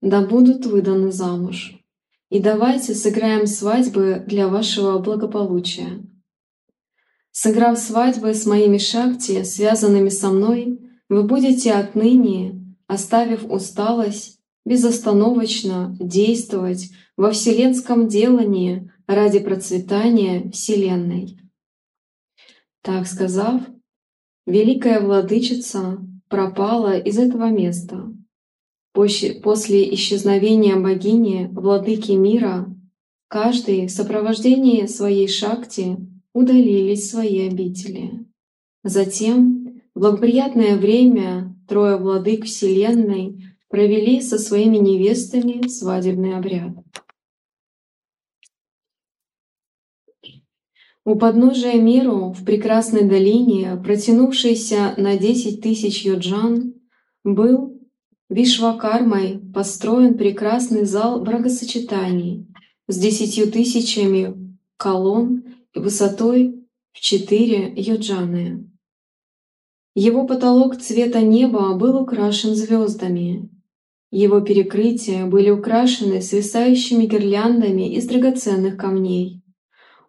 да 0.00 0.26
будут 0.26 0.64
выданы 0.64 1.12
замуж. 1.12 1.74
И 2.30 2.38
давайте 2.38 2.94
сыграем 2.94 3.46
свадьбы 3.46 4.24
для 4.26 4.48
вашего 4.48 4.98
благополучия. 4.98 6.02
Сыграв 7.30 7.78
свадьбы 7.78 8.32
с 8.32 8.46
моими 8.46 8.78
шакти, 8.78 9.42
связанными 9.42 10.08
со 10.08 10.30
мной, 10.30 10.81
вы 11.12 11.24
будете 11.24 11.72
отныне, 11.74 12.58
оставив 12.86 13.44
усталость, 13.44 14.40
безостановочно 14.64 15.94
действовать 16.00 16.90
во 17.18 17.32
вселенском 17.32 18.08
делании 18.08 18.90
ради 19.06 19.38
процветания 19.40 20.50
Вселенной. 20.52 21.38
Так 22.80 23.06
сказав, 23.06 23.60
великая 24.46 25.00
владычица 25.00 25.98
пропала 26.28 26.96
из 26.98 27.18
этого 27.18 27.50
места. 27.50 28.10
После 28.94 29.94
исчезновения 29.94 30.76
богини, 30.76 31.50
владыки 31.52 32.12
мира, 32.12 32.74
каждый 33.28 33.86
в 33.86 33.90
сопровождении 33.90 34.86
своей 34.86 35.28
шакти 35.28 35.98
удалились 36.32 37.10
свои 37.10 37.48
обители. 37.48 38.24
Затем, 38.82 39.61
в 39.94 40.00
благоприятное 40.00 40.76
время, 40.76 41.54
трое 41.68 41.96
владык 41.96 42.44
Вселенной 42.44 43.54
провели 43.68 44.20
со 44.20 44.38
своими 44.38 44.76
невестами 44.76 45.66
свадебный 45.68 46.36
обряд. 46.36 46.72
У 51.04 51.16
подножия 51.16 51.80
миру 51.80 52.32
в 52.32 52.44
прекрасной 52.44 53.08
долине, 53.08 53.76
протянувшейся 53.76 54.94
на 54.96 55.18
десять 55.18 55.60
тысяч 55.60 56.04
йоджан, 56.04 56.74
был 57.24 57.80
Вишвакармой 58.28 59.40
построен 59.52 60.16
прекрасный 60.16 60.84
зал 60.84 61.20
брагосочетаний 61.20 62.46
с 62.88 62.98
десятью 62.98 63.50
тысячами 63.50 64.56
колонн 64.78 65.44
и 65.74 65.78
высотой 65.78 66.66
в 66.92 67.00
четыре 67.00 67.74
йоджаны. 67.76 68.71
Его 69.94 70.26
потолок 70.26 70.78
цвета 70.78 71.20
неба 71.20 71.74
был 71.74 72.00
украшен 72.00 72.54
звездами. 72.54 73.50
Его 74.10 74.40
перекрытия 74.40 75.26
были 75.26 75.50
украшены 75.50 76.22
свисающими 76.22 77.04
гирляндами 77.04 77.94
из 77.94 78.06
драгоценных 78.06 78.78
камней. 78.78 79.42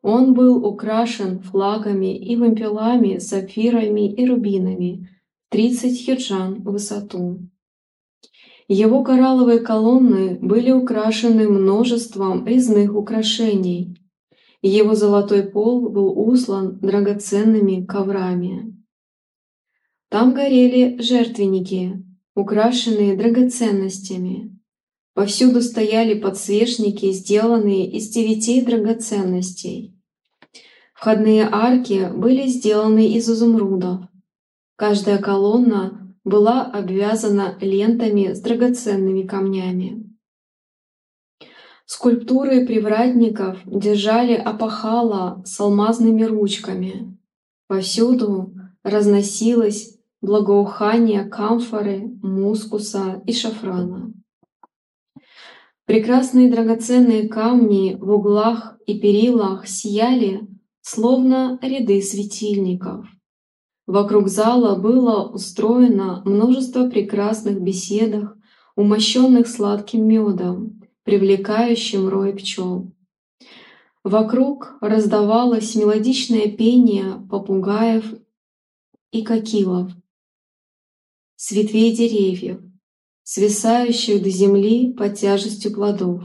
Он 0.02 0.34
был 0.34 0.66
украшен 0.66 1.40
флагами 1.40 2.18
и 2.18 2.36
вымпелами, 2.36 3.18
сапфирами 3.18 4.14
и 4.14 4.26
рубинами, 4.26 5.10
30 5.50 6.08
юджан 6.08 6.62
в 6.64 6.72
высоту. 6.72 7.40
Его 8.70 9.04
коралловые 9.04 9.60
колонны 9.60 10.38
были 10.42 10.72
украшены 10.72 11.50
множеством 11.50 12.48
резных 12.48 12.96
украшений. 12.96 13.98
Его 14.62 14.96
золотой 14.96 15.44
пол 15.44 15.90
был 15.90 16.18
услан 16.18 16.80
драгоценными 16.80 17.86
коврами. 17.86 18.73
Там 20.14 20.36
горели 20.36 21.02
жертвенники, 21.02 22.06
украшенные 22.36 23.18
драгоценностями. 23.18 24.56
Повсюду 25.16 25.60
стояли 25.60 26.14
подсвечники, 26.14 27.12
сделанные 27.12 27.90
из 27.90 28.10
девяти 28.10 28.62
драгоценностей. 28.62 30.00
Входные 30.94 31.50
арки 31.52 32.12
были 32.16 32.46
сделаны 32.46 33.12
из 33.14 33.28
изумрудов. 33.28 34.02
Каждая 34.76 35.18
колонна 35.18 36.16
была 36.24 36.62
обвязана 36.62 37.58
лентами 37.60 38.34
с 38.34 38.40
драгоценными 38.40 39.26
камнями. 39.26 40.16
Скульптуры 41.88 42.68
привратников 42.68 43.58
держали 43.66 44.36
опахала 44.36 45.42
с 45.44 45.60
алмазными 45.60 46.22
ручками. 46.22 47.18
Повсюду 47.66 48.54
разносилось 48.84 49.93
благоухание 50.24 51.26
камфоры, 51.26 52.10
мускуса 52.22 53.22
и 53.28 53.34
шафрана. 53.34 54.14
Прекрасные 55.86 56.50
драгоценные 56.50 57.28
камни 57.28 57.98
в 58.00 58.10
углах 58.10 58.78
и 58.88 58.98
перилах 59.02 59.68
сияли, 59.68 60.48
словно 60.80 61.60
ряды 61.62 62.02
светильников. 62.02 63.06
Вокруг 63.86 64.30
зала 64.30 64.80
было 64.80 65.28
устроено 65.28 66.22
множество 66.24 66.90
прекрасных 66.90 67.62
беседок, 67.62 68.38
умощенных 68.78 69.46
сладким 69.46 70.08
медом, 70.08 70.82
привлекающим 71.04 72.08
рой 72.08 72.32
пчел. 72.34 72.94
Вокруг 74.06 74.78
раздавалось 74.80 75.76
мелодичное 75.76 76.48
пение 76.48 77.28
попугаев 77.30 78.06
и 79.12 79.22
кокилов 79.22 79.92
с 81.36 81.52
ветвей 81.52 81.96
деревьев, 81.96 82.62
свисающих 83.24 84.22
до 84.22 84.30
земли 84.30 84.94
под 84.94 85.16
тяжестью 85.16 85.74
плодов. 85.74 86.24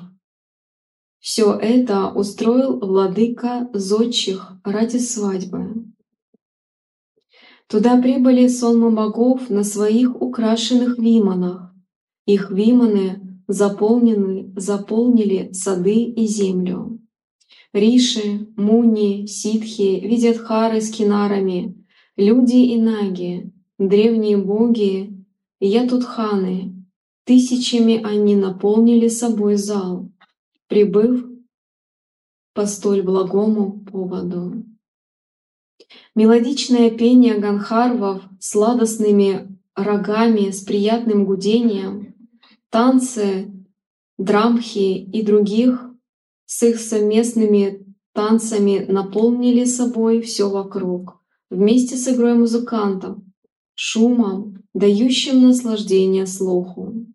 Все 1.18 1.52
это 1.54 2.10
устроил 2.10 2.78
владыка 2.78 3.68
зодчих 3.72 4.52
ради 4.64 4.98
свадьбы. 4.98 5.84
Туда 7.68 8.00
прибыли 8.00 8.48
сонмы 8.48 8.90
богов 8.90 9.50
на 9.50 9.62
своих 9.62 10.20
украшенных 10.20 10.98
виманах. 10.98 11.74
Их 12.24 12.50
виманы 12.50 13.42
заполнены, 13.46 14.52
заполнили 14.56 15.52
сады 15.52 16.04
и 16.04 16.26
землю. 16.26 17.00
Риши, 17.72 18.48
Муни, 18.56 19.26
Ситхи, 19.26 20.00
Видятхары 20.06 20.80
с 20.80 20.90
кинарами, 20.90 21.84
люди 22.16 22.56
и 22.56 22.80
наги, 22.80 23.52
древние 23.78 24.36
боги, 24.36 25.14
Ятутханы, 25.60 26.78
Тысячами 27.28 28.02
они 28.02 28.36
наполнили 28.36 29.08
собой 29.08 29.56
зал, 29.56 30.08
прибыв 30.66 31.26
по 32.54 32.64
столь 32.64 33.02
благому 33.02 33.80
поводу. 33.80 34.64
Мелодичное 36.14 36.90
пение 36.90 37.36
ганхарвов 37.36 38.22
сладостными 38.40 39.58
рогами 39.74 40.50
с 40.52 40.62
приятным 40.62 41.26
гудением, 41.26 42.14
танцы 42.70 43.52
драмхи 44.16 44.96
и 44.98 45.22
других 45.22 45.84
с 46.46 46.62
их 46.62 46.80
совместными 46.80 47.94
танцами 48.14 48.86
наполнили 48.88 49.66
собой 49.66 50.22
все 50.22 50.48
вокруг, 50.48 51.22
вместе 51.50 51.96
с 51.96 52.08
игрой 52.08 52.32
музыкантов, 52.32 53.18
шумом, 53.80 54.64
дающим 54.74 55.46
наслаждение 55.46 56.26
слуху. 56.26 57.06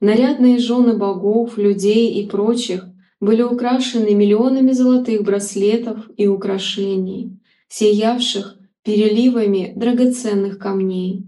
Нарядные 0.00 0.58
жены 0.58 0.98
богов, 0.98 1.56
людей 1.56 2.20
и 2.20 2.28
прочих 2.28 2.84
были 3.20 3.40
украшены 3.40 4.14
миллионами 4.14 4.72
золотых 4.72 5.22
браслетов 5.22 6.10
и 6.18 6.26
украшений, 6.26 7.40
сиявших 7.68 8.58
переливами 8.84 9.72
драгоценных 9.74 10.58
камней. 10.58 11.24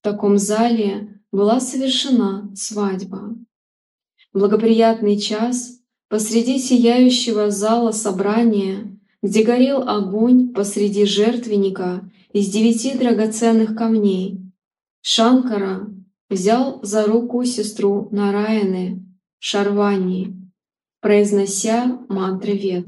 В 0.00 0.04
таком 0.04 0.36
зале 0.36 1.22
была 1.32 1.58
совершена 1.58 2.52
свадьба. 2.54 3.34
Благоприятный 4.34 5.18
час 5.18 5.80
посреди 6.10 6.58
сияющего 6.58 7.50
зала 7.50 7.90
собрания, 7.92 8.98
где 9.22 9.42
горел 9.42 9.88
огонь 9.88 10.52
посреди 10.52 11.06
жертвенника 11.06 12.10
из 12.34 12.48
девяти 12.50 12.98
драгоценных 12.98 13.76
камней, 13.76 14.40
Шанкара 15.02 15.86
взял 16.28 16.82
за 16.82 17.06
руку 17.06 17.44
сестру 17.44 18.08
Нараяны, 18.10 19.06
Шарвани, 19.38 20.34
произнося 21.00 22.04
мантры 22.08 22.54
вед. 22.54 22.86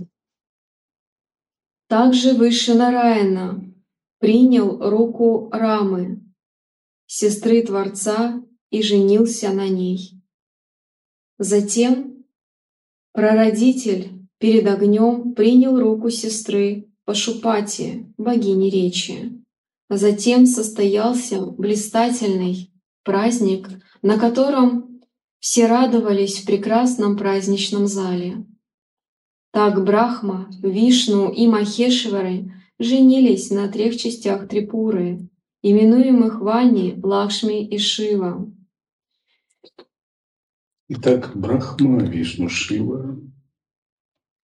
Также 1.87 2.35
выше 2.35 2.75
Нараяна 2.75 3.63
принял 4.19 4.81
руку 4.91 5.49
Рамы, 5.53 6.25
сестры 7.07 7.63
Творца, 7.63 8.43
и 8.71 8.83
женился 8.83 9.53
на 9.53 9.69
ней. 9.69 10.21
Затем 11.39 12.25
прародитель 13.13 14.27
перед 14.39 14.67
огнем 14.67 15.35
принял 15.35 15.79
руку 15.79 16.11
сестры 16.11 16.91
Пашупати, 17.07 18.05
богини 18.19 18.71
речи. 18.71 19.33
А 19.89 19.97
затем 19.97 20.47
состоялся 20.47 21.41
блистательный 21.47 22.73
праздник, 23.05 23.69
на 24.03 24.19
котором 24.19 25.01
все 25.39 25.69
радовались 25.69 26.41
в 26.41 26.47
прекрасном 26.47 27.17
праздничном 27.17 27.87
зале. 27.87 28.45
Так 29.53 29.85
Брахма, 29.85 30.51
Вишну 30.61 31.33
и 31.33 31.47
Махешвары 31.47 32.53
женились 32.81 33.51
на 33.51 33.69
трех 33.69 33.97
частях 33.97 34.49
Трипуры, 34.49 35.29
именуемых 35.63 36.41
Вани, 36.41 36.99
Лакшми 37.01 37.65
и 37.65 37.79
Шива. 37.79 38.53
Итак, 40.89 41.37
Брахма, 41.37 42.03
Вишну, 42.03 42.49
Шива, 42.49 43.17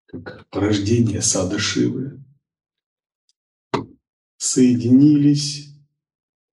как 0.07 0.47
порождение 0.51 1.23
сада 1.23 1.59
Шивы, 1.59 2.22
соединились 4.43 5.73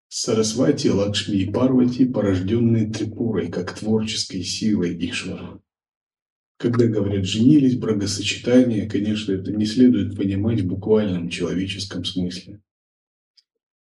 Сарасвати, 0.10 0.90
Лакшми 0.90 1.38
и 1.38 1.52
Парвати, 1.52 2.06
порожденные 2.06 2.92
Трипурой, 2.92 3.50
как 3.50 3.80
творческой 3.80 4.44
силой 4.44 4.96
Ишвара. 5.10 5.60
Когда 6.58 6.86
говорят 6.86 7.26
«женились», 7.26 7.80
брагосочетание, 7.80 8.88
конечно, 8.88 9.32
это 9.32 9.52
не 9.52 9.66
следует 9.66 10.16
понимать 10.16 10.62
в 10.62 10.68
буквальном 10.68 11.30
человеческом 11.30 12.06
смысле. 12.06 12.62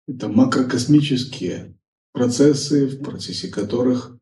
Это 0.07 0.27
макрокосмические 0.27 1.75
процессы, 2.11 2.85
в 2.85 3.01
процессе 3.01 3.47
которых 3.47 4.19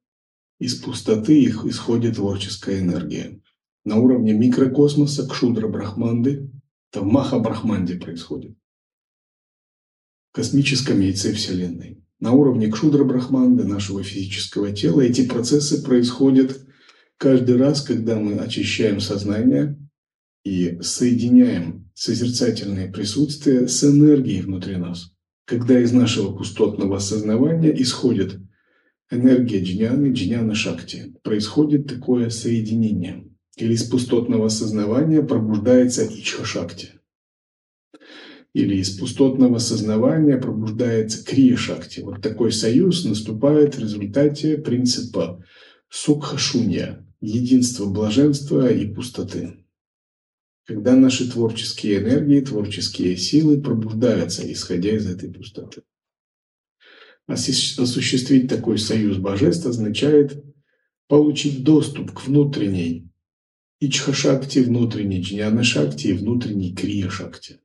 из 0.60 0.76
пустоты 0.76 1.42
их 1.42 1.66
исходит 1.66 2.16
творческая 2.16 2.80
энергия. 2.80 3.42
На 3.84 3.98
уровне 3.98 4.32
микрокосмоса 4.32 5.28
Кшудра 5.28 5.68
Брахманды, 5.68 6.50
это 6.90 7.02
в 7.02 7.06
Маха 7.06 7.40
Брахманде 7.40 7.96
происходит 7.96 8.56
космическом 10.34 11.00
яйце 11.00 11.32
Вселенной. 11.32 12.04
На 12.20 12.32
уровне 12.32 12.70
Кшудра 12.70 13.04
Брахманды, 13.04 13.64
нашего 13.66 14.04
физического 14.04 14.72
тела, 14.72 15.02
эти 15.02 15.26
процессы 15.26 15.82
происходят 15.84 16.66
каждый 17.18 17.58
раз, 17.58 17.82
когда 17.82 18.18
мы 18.18 18.34
очищаем 18.36 19.00
сознание 19.00 19.78
и 20.44 20.80
соединяем 20.82 21.90
созерцательное 21.94 22.92
присутствие 22.92 23.68
с 23.68 23.84
энергией 23.84 24.42
внутри 24.42 24.78
нас. 24.78 25.12
Когда 25.46 25.80
из 25.80 25.92
нашего 25.92 26.36
пустотного 26.36 26.98
осознавания 26.98 27.72
исходит 27.82 28.40
энергия 29.12 29.62
джняны, 29.62 30.14
джняна 30.14 30.56
шакти, 30.56 31.14
происходит 31.24 31.88
такое 31.88 32.30
соединение. 32.30 33.26
Или 33.58 33.74
из 33.74 33.84
пустотного 33.84 34.50
сознания 34.50 35.22
пробуждается 35.22 36.06
ичха 36.06 36.44
шакти– 36.44 36.90
или 38.54 38.76
из 38.76 38.92
пустотного 38.92 39.58
сознавания 39.58 40.38
пробуждается 40.38 41.26
крия-шакти. 41.26 42.02
Вот 42.02 42.22
такой 42.22 42.52
союз 42.52 43.04
наступает 43.04 43.76
в 43.76 43.80
результате 43.80 44.58
принципа 44.58 45.44
сукха-шунья– 45.90 47.06
единства 47.22 47.86
блаженства 47.86 48.72
и 48.72 48.86
пустоты. 48.86 49.66
Когда 50.66 50.96
наши 50.96 51.30
творческие 51.30 52.00
энергии, 52.00 52.42
творческие 52.42 53.18
силы 53.18 53.60
пробуждаются, 53.60 54.50
исходя 54.52 54.96
из 54.96 55.08
этой 55.08 55.32
пустоты. 55.32 55.82
Осуществить 57.26 58.48
такой 58.48 58.78
союз 58.78 59.18
божеств 59.18 59.66
означает 59.66 60.44
получить 61.08 61.64
доступ 61.64 62.12
к 62.12 62.28
внутренней 62.28 63.10
Ичха-шакти, 63.82 64.60
внутренний 64.60 65.22
джняна-шакти 65.22 66.08
и 66.08 66.14
внутренний 66.14 66.74
крия-шакти. 66.74 67.60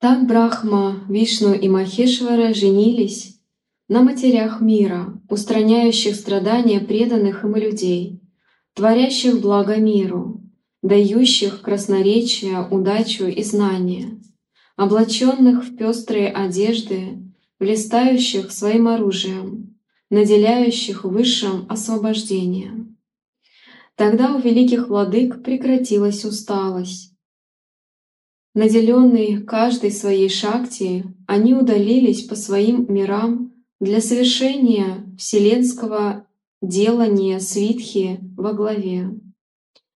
Так 0.00 0.26
Брахма, 0.26 1.04
Вишну 1.10 1.52
и 1.52 1.68
Махешвара 1.68 2.54
женились 2.54 3.38
на 3.86 4.02
матерях 4.02 4.62
мира, 4.62 5.20
устраняющих 5.28 6.14
страдания 6.14 6.80
преданных 6.80 7.44
им 7.44 7.54
людей, 7.54 8.18
творящих 8.72 9.42
благо 9.42 9.76
миру, 9.76 10.40
дающих 10.80 11.60
красноречие, 11.60 12.66
удачу 12.70 13.26
и 13.26 13.42
знания, 13.42 14.18
облаченных 14.74 15.64
в 15.64 15.76
пестрые 15.76 16.30
одежды, 16.30 17.18
блистающих 17.58 18.52
своим 18.52 18.88
оружием, 18.88 19.76
наделяющих 20.08 21.04
высшим 21.04 21.66
освобождением. 21.68 22.96
Тогда 23.96 24.34
у 24.34 24.40
великих 24.40 24.88
владык 24.88 25.42
прекратилась 25.42 26.24
усталость, 26.24 27.09
Наделенные 28.54 29.40
каждой 29.40 29.92
своей 29.92 30.28
шакти, 30.28 31.04
они 31.28 31.54
удалились 31.54 32.24
по 32.24 32.34
своим 32.34 32.92
мирам 32.92 33.52
для 33.78 34.00
совершения 34.00 35.06
вселенского 35.16 36.26
делания 36.60 37.38
свитхи 37.38 38.18
во 38.36 38.52
главе, 38.52 39.10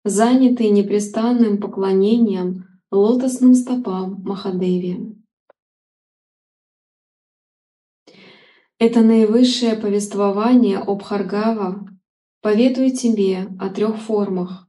занятые 0.05 0.69
непрестанным 0.69 1.61
поклонением 1.61 2.67
лотосным 2.91 3.55
стопам 3.55 4.23
Махадеви. 4.23 5.17
Это 8.79 9.01
наивысшее 9.01 9.77
повествование 9.77 10.77
об 10.77 11.03
Харгава 11.03 11.89
поведует 12.43 12.99
тебе 12.99 13.47
о 13.59 13.71
трех 13.71 13.97
формах. 13.97 14.69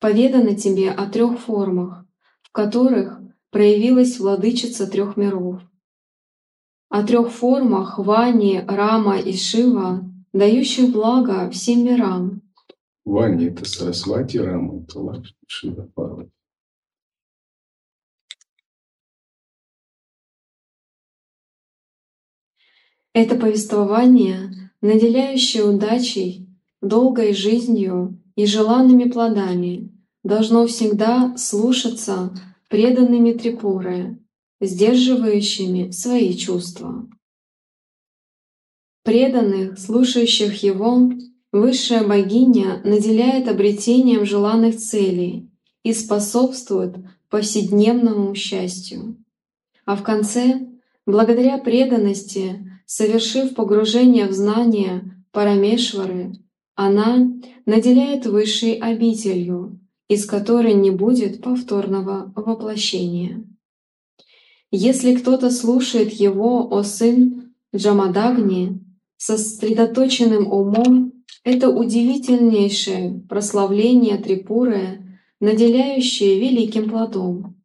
Поведано 0.00 0.54
тебе 0.54 0.90
о 0.90 1.06
трех 1.10 1.40
формах, 1.40 2.03
которых 2.54 3.20
проявилась 3.50 4.20
владычица 4.20 4.86
трех 4.86 5.16
миров. 5.16 5.60
О 6.88 7.04
трех 7.04 7.32
формах 7.32 7.98
Вани, 7.98 8.62
Рама 8.66 9.18
и 9.18 9.36
Шива, 9.36 10.08
дающих 10.32 10.92
благо 10.92 11.50
всем 11.50 11.84
мирам. 11.84 12.42
Вани— 13.04 13.46
это 13.48 13.64
Сарасвати, 13.64 14.38
Рама— 14.38 14.82
это 14.88 15.00
Лакшми, 15.00 15.36
Шива— 15.48 15.90
Парвати. 15.94 16.30
Это 23.12 23.36
повествование, 23.36 24.70
наделяющее 24.80 25.64
удачей, 25.64 26.48
долгой 26.80 27.32
жизнью 27.32 28.20
и 28.36 28.46
желанными 28.46 29.10
плодами, 29.10 29.93
должно 30.24 30.66
всегда 30.66 31.36
слушаться 31.36 32.34
преданными 32.68 33.32
Трипуры, 33.32 34.18
сдерживающими 34.60 35.90
свои 35.90 36.34
чувства. 36.34 37.06
Преданных, 39.04 39.78
слушающих 39.78 40.62
его, 40.62 41.12
высшая 41.52 42.04
богиня 42.06 42.80
наделяет 42.84 43.48
обретением 43.48 44.24
желанных 44.24 44.78
целей 44.78 45.50
и 45.82 45.92
способствует 45.92 46.96
повседневному 47.28 48.34
счастью. 48.34 49.22
А 49.84 49.94
в 49.94 50.02
конце, 50.02 50.66
благодаря 51.04 51.58
преданности, 51.58 52.70
совершив 52.86 53.54
погружение 53.54 54.26
в 54.26 54.32
знания 54.32 55.24
Парамешвары, 55.32 56.32
она 56.74 57.30
наделяет 57.66 58.24
высшей 58.24 58.74
обителью, 58.74 59.78
из 60.14 60.26
которой 60.26 60.74
не 60.74 60.90
будет 60.90 61.42
повторного 61.42 62.32
воплощения. 62.36 63.44
Если 64.70 65.14
кто-то 65.16 65.50
слушает 65.50 66.12
его, 66.12 66.72
о 66.72 66.84
сын 66.84 67.52
Джамадагни, 67.74 68.80
со 69.16 69.36
сосредоточенным 69.36 70.50
умом, 70.50 71.12
это 71.42 71.68
удивительнейшее 71.68 73.22
прославление 73.28 74.16
Трипуры, 74.18 75.18
наделяющее 75.40 76.38
великим 76.38 76.88
плодом. 76.88 77.60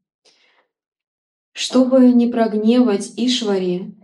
Чтобы 1.52 2.12
не 2.12 2.28
прогневать 2.28 3.14
Ишвари, 3.16 3.96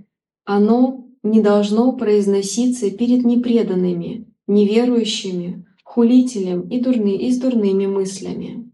оно 0.44 1.08
не 1.24 1.42
должно 1.42 1.94
произноситься 1.94 2.92
перед 2.92 3.26
непреданными, 3.26 4.28
неверующими, 4.46 5.65
хулителем 5.96 6.68
и, 6.68 6.82
дурны, 6.82 7.16
и 7.16 7.32
с 7.32 7.40
дурными 7.40 7.86
мыслями. 7.86 8.70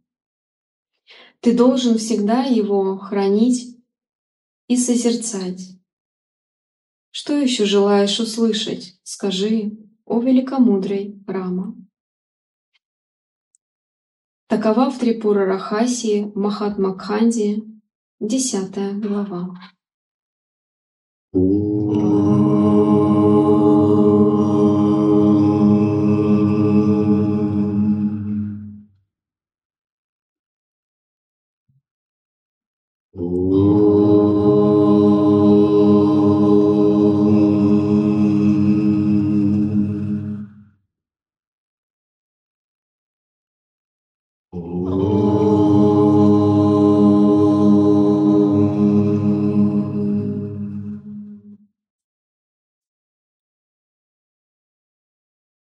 Ты 1.40 1.56
должен 1.56 2.00
всегда 2.00 2.44
его 2.46 2.98
хранить 2.98 3.78
и 4.68 4.76
созерцать. 4.76 5.78
Что 7.12 7.38
еще 7.38 7.66
желаешь 7.66 8.20
услышать? 8.20 9.00
Скажи, 9.04 9.78
о 10.06 10.20
великомудрой 10.20 11.22
Рама. 11.28 11.76
Такова 14.48 14.90
в 14.90 14.98
Трипура 14.98 15.46
Рахаси 15.46 16.32
Махатма 16.34 16.98
Кханди, 16.98 17.64
десятая 18.20 18.94
глава. 18.94 19.60